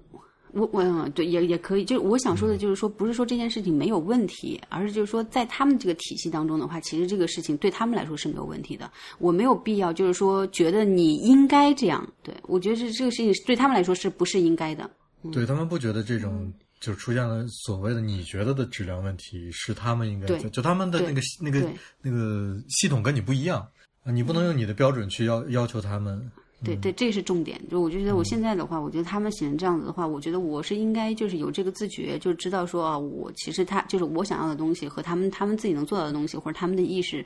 [0.52, 1.84] 我我对，也也可以。
[1.84, 8.90] 就是我想说的，就是说，不是说这件事情没有问题，而是就是说，在他们这个体系当中的话，其实这个事情对他们来说是没有问题的。
[9.18, 12.06] 我没有必要，就是说，觉得你应该这样。
[12.22, 14.90] 对我觉得这这个事情对他们来说是不是应该的？
[15.32, 21.70] 对他们不觉得这嗯种就出现了所谓的你觉得的质量问题是他们应该对就就他们的那个那个
[22.00, 23.66] 那个系统跟你不一样
[24.02, 26.30] 啊，你不能用你的标准去要要求他们。
[26.62, 27.60] 对对，这是重点。
[27.70, 37.24] 就我就觉得我现在的话，我觉得他们写成这样子的话，我觉得我是应该就是有这个自觉，就知道说啊，我其实他就是我想要的东西和他们他们自己能做到的东西，或者他们的意识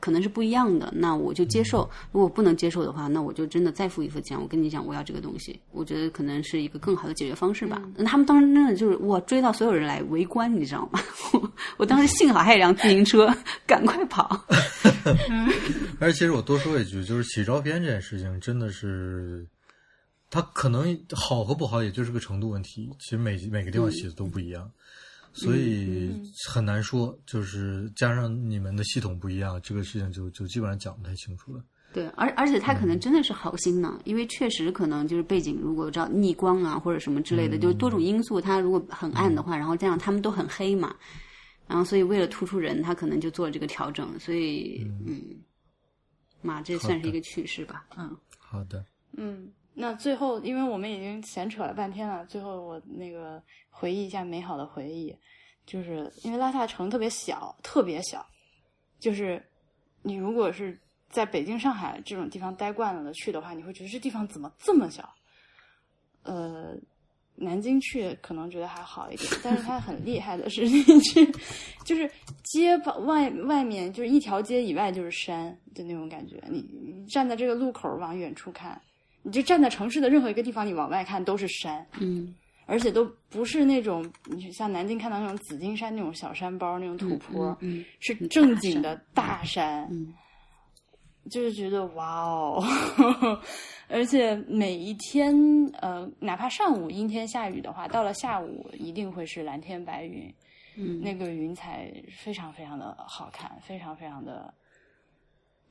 [0.00, 1.88] 可能是不一样的，那我就接受。
[2.12, 4.40] 如果不能接受的话，那我就真的再付一份钱。
[4.40, 7.82] 我跟你讲，我要这个东西，我觉得可能是一个更好的解决方式吧。
[7.96, 11.00] 那他们当时真的就是哇，追到所有人来围观，你知道吗？
[11.32, 13.34] 我 我当时幸好还有一辆自行车，
[13.66, 14.44] 赶快跑。
[15.98, 19.46] 而且其实我多说一句，就是洗照片这件事情真的是，
[20.30, 22.90] 它可能好和不好，也就是个程度问题。
[22.98, 24.70] 其实每每个地方洗的都不一样，
[25.36, 26.10] 所以
[26.48, 27.16] 很难说。
[27.26, 31.62] 就是加上你们的系统不一样，这个事情就就基本上讲不太清楚了。
[31.92, 40.94] 对，而而且他可能真的是好心呢，因为确实可能就是背景如果照逆光啊或者什么之类的，就是多种因素，他如果很暗的话，然后这样他们都很黑嘛，
[41.66, 45.36] 然后所以为了突出人，他可能就做了这个调整，所以嗯，
[46.42, 48.14] 嘛，这算是一个趣事吧，嗯。
[48.38, 48.84] 好的，
[49.16, 49.48] 嗯，
[49.78, 55.14] 那最后，因为我们已经闲扯了半天了，最后我那个回忆一下美好的回忆，
[55.66, 58.26] 就是因为拉萨城特别小，特别小，
[58.98, 59.44] 就是
[60.00, 65.06] 你如果是在北京、上海这种地方待惯了的去的话，你会觉得这地方怎么这么小？
[66.22, 66.74] 呃，
[67.34, 71.30] 南京去可能觉得还好一点，但是它很厉害的是， 你去
[71.84, 72.10] 就是
[72.44, 76.42] 街旁外外面就是一条街以外就是山的那种感觉。
[76.48, 78.80] 你站在这个路口往远处看，
[79.26, 82.34] 你就站在城市的任何一个地方，你往外看都是山，嗯。
[82.68, 90.12] 而且都不是那种你像南京看到那种紫金山那种小山包那种土坡，嗯，是正经的大山，嗯。
[91.30, 92.60] 就是觉得哇哦，
[93.88, 95.32] 而且每一天
[95.80, 100.34] 呃，哪怕上午阴天下雨的话，到了下午一定会是蓝天白云，
[100.76, 101.00] 嗯。
[101.00, 104.52] 那个云彩非常非常的好看，非常非常的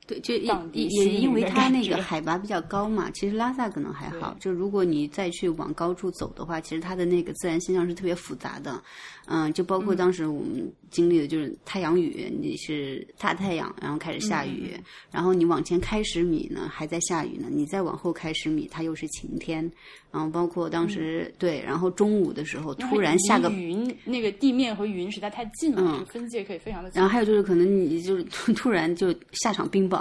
[0.06, 4.36] 对，就也荡也因为它那个海拔比较高嘛，其实拉萨可能还好。
[4.38, 8.80] 就如果你再去往高处走的话，其实它的那个自然现象是特别复杂的。
[9.28, 19.68] 嗯，就包括当时我们经历的就是太阳雨，你是大太阳，然后开始下雨，嗯然后你往前开十米呢还在下雨呢，你再往后开十米它又是晴天，
[20.12, 27.00] 然后包括当时、对，然后中午的时候突然下个离云，那个地面和云实在太近了，嗯分界可以非常的近。
[27.00, 29.95] 然后还有就是，可能你就是突突然就下场冰雹，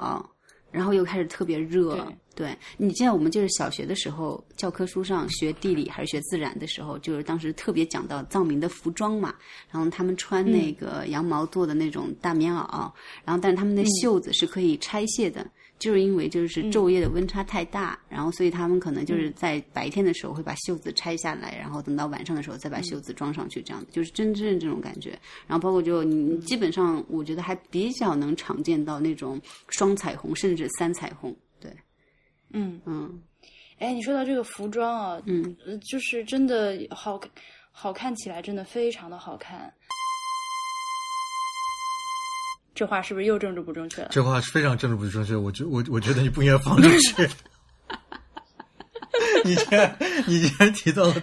[0.72, 2.06] 然后又开始特别热。
[2.36, 9.34] 对你记得我们就是小学的时候，教科书上学地理还是学自然的时候，就是当时特别讲到藏民的服装嘛，
[9.72, 12.92] 然后他们穿那个羊毛做的那种大棉袄，
[13.24, 15.48] 然后但是他们的袖子是可以拆卸的。
[15.78, 25.12] 就是因为就是昼夜的温差太大，然后所以他们可能就是在白天的时候会把袖子拆下来，然后等到晚上的时候再把袖子装上去，这样就是真正这种感觉。
[25.48, 31.36] 然后包括就你基本上我觉得还比较能常见到那种双彩虹甚至三彩虹。
[31.60, 31.72] 对，
[32.52, 33.22] 嗯，嗯。
[33.78, 37.30] 哎，你说到这个服装啊，嗯，呃就是真的好看，
[37.72, 39.72] 好看起来真的非常的好看。
[42.76, 44.10] 这话是不是又政治不正确了？
[44.12, 47.28] 这话是非常政治不正确，我觉我我觉得你不应该放出去。
[49.46, 49.98] 你竟然
[50.28, 51.14] 你竟然提到了，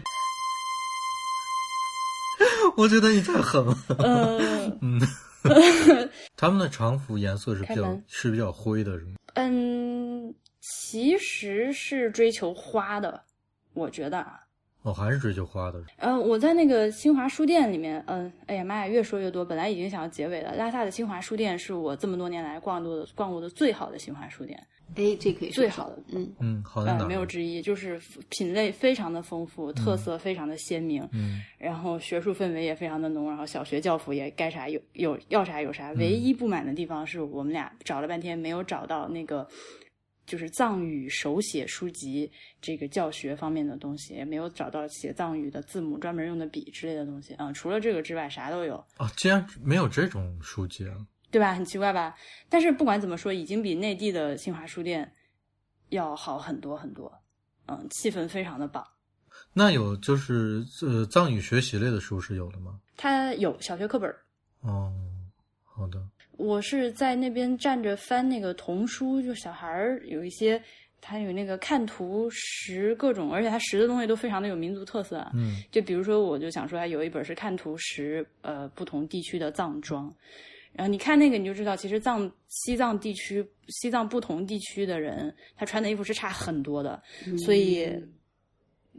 [2.76, 3.76] 我觉得你太狠了。
[3.98, 4.38] 呃，
[4.80, 5.00] 嗯，
[6.36, 9.12] 他们的常服颜色是比较是比较灰的，是吗？
[9.34, 13.22] 嗯，其实是追求花的，
[13.74, 14.40] 我觉得啊。
[14.82, 15.80] 哦，还是追求花的。
[15.98, 19.44] 嗯、我在那个新华书店里面，嗯，哎呀妈呀，越说越多。
[19.44, 20.54] 本来已经想要结尾了。
[20.56, 24.58] 拉萨的新华书店是我这么多年来逛过的逛过的最好的新华书店，
[24.96, 27.06] 哎，这可以最好的，嗯嗯，好在哪嗯，儿？
[27.06, 35.92] 没有之一，就是品类非常的丰富，特色非常的鲜明，嗯然后学术氛围也非常的浓，然后小学教辅也该啥有有要啥有啥。
[35.92, 39.46] 唯一不满的地方是我们俩找了半天没有找到那个
[40.24, 48.76] 就是藏语手写书籍这个教学方面的东西，也没有找到写藏语的字母专门用的笔之类的东西啊、除了这个之外啥都有。
[48.96, 50.96] 啊，竟然没有这种书籍啊！
[51.30, 51.54] 对吧？
[51.54, 52.14] 很奇怪吧？
[52.48, 55.12] 但是不管怎么说，已经比内地的新华书店
[55.88, 57.12] 要好很多很多。
[57.66, 58.86] 嗯，气氛非常的棒。
[59.54, 62.78] 那有就是呃藏语学习类的书是有的吗？
[62.96, 64.14] 它有小学课本，
[64.60, 64.92] 哦，
[65.64, 66.06] 好的。
[66.42, 70.60] 我是在那边站着翻那个童书，就小孩儿有一些，
[71.00, 75.30] 他有那个看图识各种，而且他识的东西都非常的有民族特色啊。
[75.34, 80.12] 嗯就比如说，我就想说，他有一本是看图识呃不同地区的藏装，
[80.72, 87.00] 然后你看那个你就知道，其实藏西藏地区西藏不同地区的人，他穿的衣服是差很多的，
[87.44, 87.88] 所以。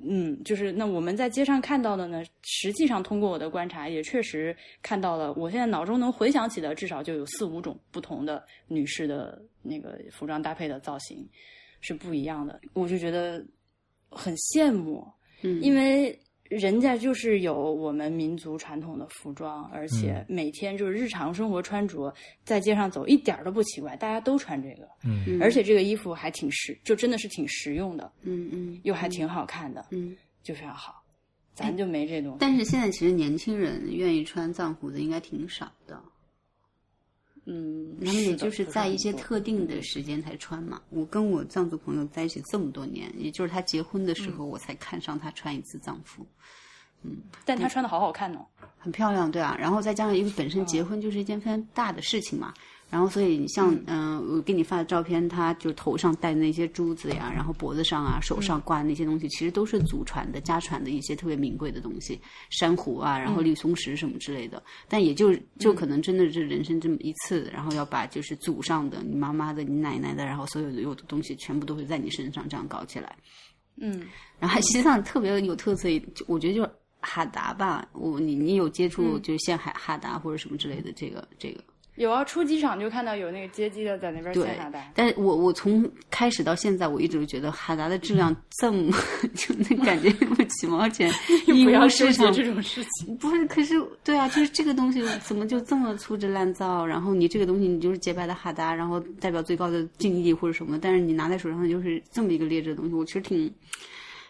[0.01, 5.31] 嗯，就是那我们在街上看到的呢，实际上通过我的观察，也确实看到了。
[5.33, 11.27] 我现在脑中能回想起的，至少就有四五种不同的女士的那个服装搭配的造型
[11.79, 13.45] 是不一样的，我就觉得
[14.09, 15.05] 很羡慕。
[15.43, 16.19] 嗯，因为
[16.58, 25.24] 人家就是有我们民族传统的服装，而且每天就是日常生活穿着，在街上走一点儿都不奇怪，大家都穿这个，嗯。
[25.28, 25.41] 嗯。
[25.41, 30.16] 而且这个衣服还挺实，就真的是挺实用的，嗯嗯，又还挺好看的，嗯。
[30.43, 31.01] 就非常好。
[31.56, 36.04] 咱就没这东西，但是现在其实年轻人愿意穿藏服的应该挺少的，
[37.45, 40.81] 嗯，那么也就是在一些特定的时间才穿嘛。
[40.89, 46.25] 我跟我藏族朋友在一起这么多年，也就是他结婚的时候，我才看上他穿一次藏服，
[47.01, 48.45] 嗯但他穿的好好看哦。
[48.77, 49.55] 很漂亮，对啊。
[49.59, 52.53] 然后再加上因为本身结婚就是一件非常大的事情嘛，
[52.93, 62.21] 然后所以你像嗯、我给你发的照片，他就头上戴的那些珠子呀，然后脖子上啊、手上挂的那些东西，其实都是祖传的、家传的一些特别名贵的东西，
[62.51, 64.61] 珊瑚啊，然后绿松石什么之类的。
[64.87, 73.15] 但也就就可能真的是人生这么一次，然后要把就是祖上的、你妈妈的、你奶奶的，然后所有的有的东西全部都会在你身上这样搞起来。
[73.77, 74.03] 嗯，
[74.39, 76.69] 然后西藏特别有特色，就我觉得就是
[76.99, 81.63] 哈达吧，我你你有接触就是现海哈达或者什么之类的这个这个。
[81.95, 84.83] 有啊，出机场就看到有那个接机的在那边对献哈达。
[84.95, 88.91] 但是我我从开始到现在，我一直都觉得哈达的质量这么，
[89.35, 91.11] 就那感觉那么几毛钱，
[91.45, 93.15] 义不要市场结这种事情。
[93.17, 96.83] 不是，可是对啊，就是这个东西怎么就这么粗制滥造？
[96.83, 103.53] 然后你这个东西你就是洁白的哈达，然后代表最高的敬意或者什么，但是你拿在手上就是这么一个劣质的东西，我其实挺，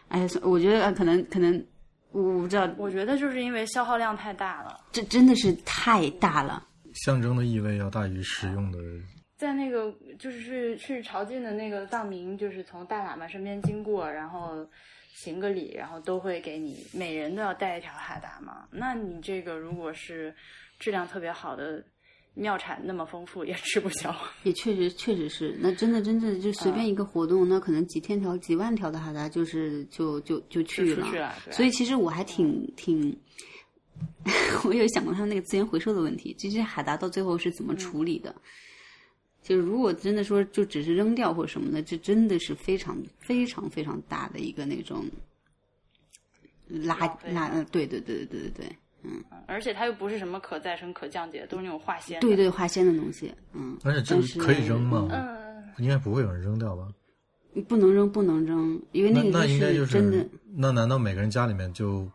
[0.09, 1.65] 哎呀，我觉得啊可能可能
[2.11, 6.67] 我不知道，我觉得就是因为消耗量太大了，这真的是太大了。
[6.93, 8.79] 象征的意味要大于实用的。
[9.35, 14.65] 在那个就是去朝觐的那个藏民，就是从大喇嘛身边经过，然后
[15.15, 18.67] 行个礼，然后都会给你每人都要带一条哈达嘛。
[18.71, 20.33] 那你这个如果是
[20.79, 21.83] 质量特别好的
[22.35, 24.15] 庙产那么丰富，也吃不消。
[24.43, 31.05] 也确实确实是，那真的真的就随便一个活动，那可能几千条、几万条的哈达就是就就就去了。
[31.09, 33.15] 去了所以其实我还挺挺，
[34.65, 38.33] 我有想过他们那个资源回收的问题，这些海达到最后是怎么处理的？
[39.41, 45.05] 就是如果真的说就只是扔掉或者什么的，这真的是非常非常非常大的一个那种
[46.71, 46.95] 垃
[47.25, 52.21] 垃，呃对对对对对对对，嗯而且它又不是什么可再生、可降解，都是那种化纤。
[52.21, 55.09] 对对化纤的东西，嗯，而且这但是个可以扔吗？
[55.11, 56.87] 嗯，应该不会有人扔掉吧？
[57.67, 62.09] 不能扔不能扔，因为那个那应该就真的是，那难道每个人家里面就，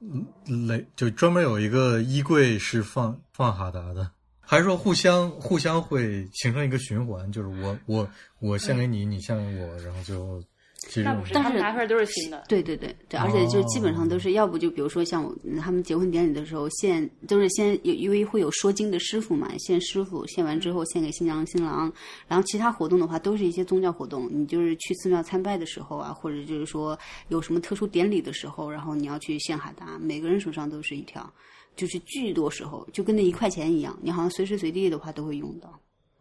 [0.00, 4.10] 嗯累就专门有一个衣柜是放放哈达的？
[4.40, 7.30] 还是说互相互相会形成一个循环？
[7.30, 8.08] 就是我我
[8.38, 10.42] 我献给你，你献给我，然后最后
[10.88, 12.42] 其实那不是，但是他们拿出来都是新的。
[12.48, 21.92] 对对对对，而且就基本上都是，要不就比如说像我他们结婚典礼的时候献，都是先有因为会有说经的师傅嘛，献师傅，献完之后献给新娘新郎，
[22.26, 26.98] 然后其他活动的话都是一些宗教活动，你就是去寺庙参拜的时候啊，或者就是说
[27.28, 31.30] 有什么特殊典礼的时候，然后你要去献哈达，每个人手上都是一条，
[31.76, 35.78] 就是巨多时候就跟那一块钱一样，你好像随时随地的话都会用到。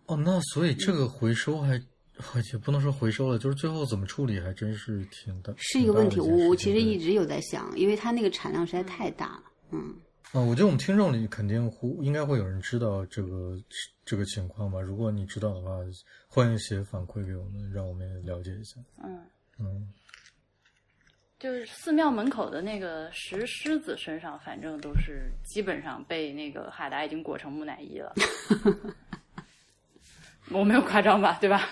[0.07, 1.81] 哦，那所以这个回收还。
[2.52, 9.95] 也不能说回收了，就是最后怎么处理，还真是挺大，是一个问题，我我其实一直有在想，因为它那个产量实在太大了，嗯。
[10.34, 13.57] 啊，我觉得我们听众里肯定会应该会有人知道这个
[14.03, 14.81] 这个情况吧。
[14.81, 15.77] 如果你知道的话，
[16.27, 18.76] 欢迎写反馈给我们，让我们也了解一下。
[19.02, 19.22] 嗯，
[19.57, 19.88] 嗯，
[21.39, 28.14] 就是寺庙门口的那个石狮子身上，反正都是基本上被那个哈达已经裹成木乃伊了。
[30.52, 31.38] 我没有夸张吧？
[31.41, 31.68] 对吧？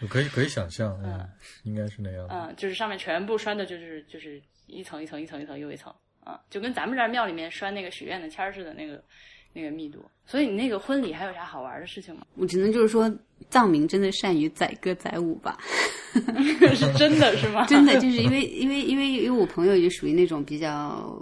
[0.00, 1.28] 就 可以可以想象，嗯，
[1.64, 2.34] 应该是那样的。
[2.34, 5.94] 嗯，就是上面全部拴的，就是就是一层一层一层一层又一层，
[6.24, 9.02] 啊，就跟咱们这儿庙里面拴那个许愿的签儿似的，那个
[9.52, 10.04] 那个密度。
[10.26, 12.24] 所以你那个婚礼还有啥好玩的事情吗？
[12.36, 13.12] 我只能就是说，
[13.48, 15.58] 藏民真的善于载歌载舞吧。
[16.74, 17.66] 是真的是吗？
[17.66, 21.20] 真的就是因为因为因为因为我朋友也属于那种比较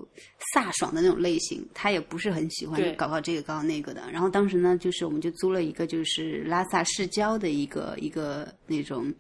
[0.54, 4.02] 飒爽的那种类型，他也不是很喜欢搞搞这个搞搞那个的。
[4.10, 9.10] 然后当时呢，就是我们就租了一个就是拉萨市郊的一个一个那种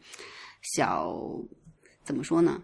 [0.74, 1.18] 小
[2.04, 2.62] 怎么说呢？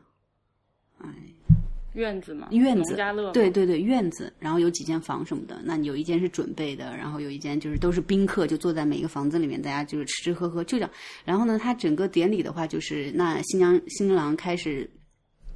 [1.95, 5.61] 院子嘛，院子农家乐，对对对，院子，然后有几间房什么的。
[5.65, 10.91] 那你有一间是准备的，然后有一间就是都是宾客，就坐在每个房子里面，大家就是吃吃喝喝，就这样。
[11.25, 14.89] 然后呢，他整个典礼的话，就是那新娘新郎开始。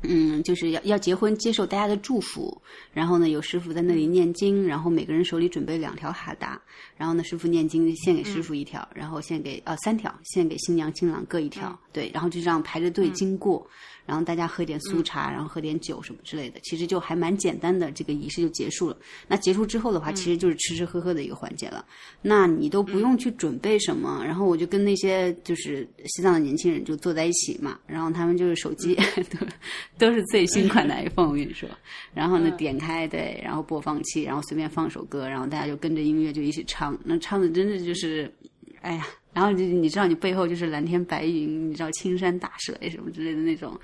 [0.04, 2.62] 嗯，就是要要结婚，接受大家的祝福。
[2.92, 6.62] 然后呢，有师傅在那里念经，然后每个人手里准备两条哈达。
[6.96, 11.76] 然后呢，师傅念经献给师傅一条，然后献给呃三条，献给新娘新郎各一条。
[11.92, 13.68] 对，然后就这样排着队经过，
[14.08, 16.58] 然后大家喝点酥茶，然后喝点酒什么之类的。
[16.62, 18.96] 其实就还蛮简单的，这个仪式就结束了。
[19.26, 21.84] 那结束之后的话，其实就是吃吃喝喝的一个环节了。
[22.22, 28.94] 那你都不用去准备什么，然后我就跟那些就是西藏的年轻人就坐在一起嘛，然后他们就是手机
[29.28, 31.68] 都都是最新款的 iPhone，我跟你说。
[32.14, 38.32] 然后呢，点开对，然后播放器，然后随便放首歌，然后大家就跟着音乐就一起唱，那唱的真的就是，
[38.80, 39.06] 哎呀，
[39.38, 43.78] 然后你你知道你背后就是蓝天白云，你知道青山大水什么之类的那种，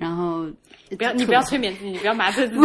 [0.00, 0.50] 然后
[0.96, 2.60] 不要你不要催眠自己，你不要麻醉自己。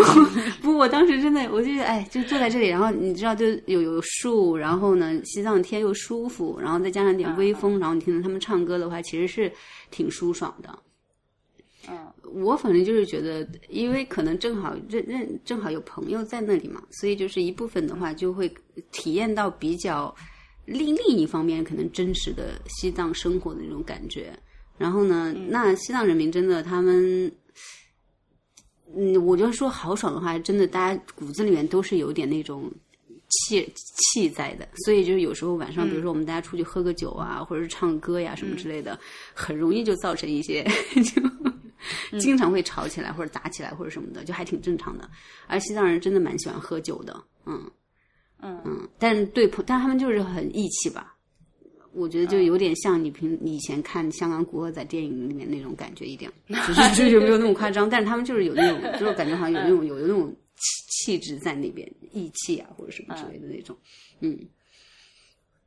[0.62, 9.52] 不， 我当时真的，我就是哎，就坐在这里，然后你知道，就有有树，然后呢，西藏天又舒服，然后再加上点微风，然后你听到他们唱歌的话，其实是
[9.92, 10.80] 挺舒爽的。
[11.90, 18.50] 嗯，我反正就是觉得，因为可能正好认认正好有朋友在那里嘛，所以就是一部分的话就会
[18.94, 20.16] 体验到比较
[20.66, 24.38] 另另一方面可能真实的西藏生活的那种感觉。
[24.78, 27.32] 然后呢，那西藏人民真的他们。
[28.96, 32.72] 嗯，我就说豪爽的话，真的，大家骨子里面都是有点那种
[33.28, 39.00] 气气在的，所以就是有时候晚上，比如说我们大家出去喝个酒啊，或者是唱歌呀什么之类的，
[39.34, 40.64] 很容易就造成一些
[42.12, 45.10] 就经常会吵起来或者打起来或者什么的，就还挺正常的。
[45.48, 47.60] 而西藏人真的蛮喜欢喝酒的，嗯
[48.44, 51.16] 嗯嗯，但对朋，但他们就是很义气吧。
[51.94, 56.32] 我觉得就有点像你平你以前看香港古惑仔电影里面那种感觉一点，
[56.66, 63.78] 只是就是没有那么夸张，但是他们就是有那种，就是感觉好像有那种有有那种气气质在那边，义气啊或者什么之类的那种，
[64.22, 64.40] 嗯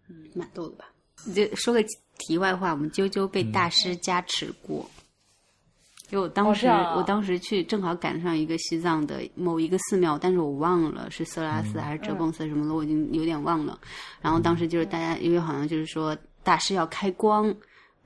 [0.09, 0.87] 嗯，蛮逗的吧？
[1.35, 1.81] 就说个
[2.19, 4.89] 题外话，我们啾啾被大师加持过。
[6.09, 13.79] 就我当时，哦啊我当时去正好赶上一个西藏的某一个寺庙，但是我忘了是色拉寺还是哲蚌寺什么的，我已经有点忘了。
[14.21, 17.53] 然后当时就是大家，因为好像就是说大师要开光，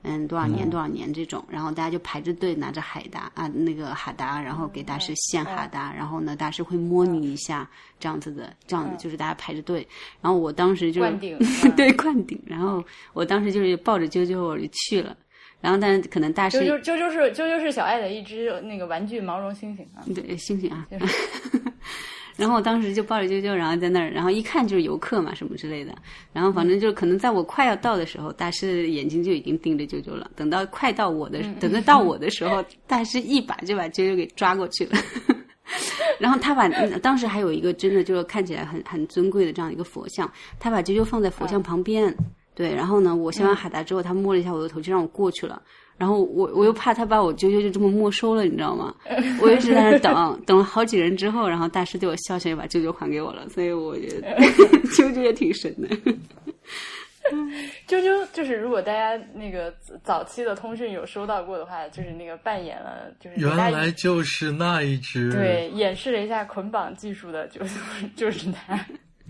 [0.01, 7.69] 嗯，多少年多少年这种，然后大家就排着队拿着海达啊那个哈达，然后给大师献哈达，然后呢大师会摸你一下，
[7.99, 9.87] 这样子的，这样子就是大家排着队。
[10.21, 12.83] 然后我当时就灌顶 嗯对灌顶，然后
[13.13, 15.15] 我当时就是抱着啾啾我就去了。
[15.61, 20.87] 然后，但是可能大师啾啾啾啾是啾啾是小爱的一只那个玩具毛绒猩猩啊，对，猩猩啊。
[22.37, 25.93] 然后我当时就抱着啾啾，然后在那儿，然后一看就是游客嘛，什么之类的。
[26.33, 30.31] 然后反正就可能在我快要到的时候，大师眼睛就已经盯着啾啾了。
[30.35, 34.97] 等到快到我的，等到到我的时候，大师一把就把啾啾给抓过去了。
[36.17, 36.67] 然后他把
[37.03, 42.15] 当时还有一个真的就是看起来很很尊贵的这样一个佛像，他把啾啾放在佛像旁边。
[42.53, 45.61] 对，然后呢，我献完海达之后，他摸了一下我的头，就让我过去了。
[45.97, 48.93] 然后我我又怕他把我啾啾就这么没收了，你知道吗？
[49.39, 53.47] 我一直在那等，等了好几人之后，然后大师对我笑笑，又把啾啾还给我了。
[53.49, 54.35] 所以我觉得
[54.87, 55.87] 啾啾也挺神的。
[57.87, 59.71] 啾啾就是如果大家那个
[60.03, 65.31] 早期的通讯有收到过的话，就是那个扮演了，就是原来就是那一只。
[65.31, 67.79] 对演示了一下捆绑技术的，就是
[68.15, 68.73] 就是他。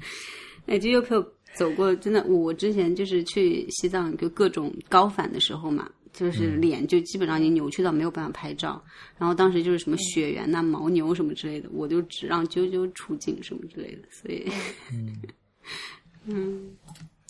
[0.67, 1.21] 哎，啾啾陪我
[1.61, 8.83] 走过，真的，我之前就是去西藏，就各种高反的时候嘛，就是脸就基本上已经扭曲到没有办法拍照。
[9.19, 14.07] 然后当时就是什么雪原呐、牦牛什么之类的，我就只让啾啾出镜什么之类的。
[14.09, 14.49] 所以，
[16.25, 16.71] 嗯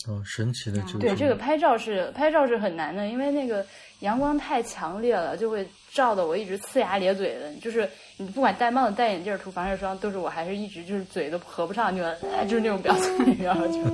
[0.07, 3.65] 哦，神奇的这个对，这个拍照是拍照是很难的，因为那个
[3.99, 7.53] 阳光太强烈了，就会照的我一直呲牙咧嘴的。
[7.61, 7.87] 就是
[8.17, 13.61] 你不管戴帽子、戴眼镜、涂防晒霜，都是我还是一直就是嘴都合不上，就、哎、就是那种表情，你知道吗？
[13.67, 13.79] 就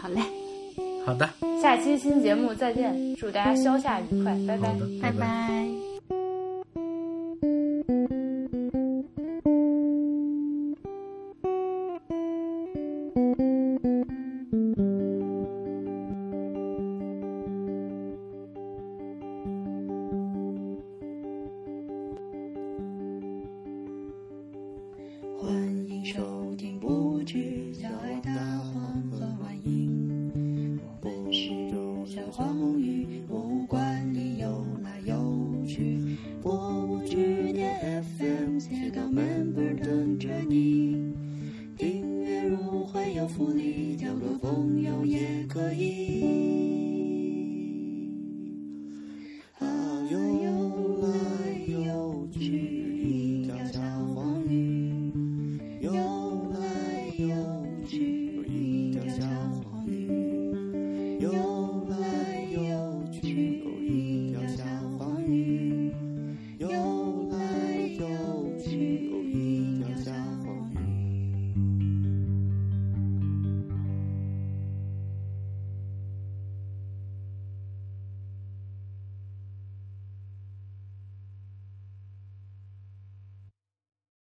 [0.00, 0.22] 好嘞，
[1.04, 1.28] 好的，
[1.60, 4.72] 下期新节目再见，祝大家消夏愉快，拜拜
[5.02, 5.04] 拜。
[5.10, 5.66] 拜。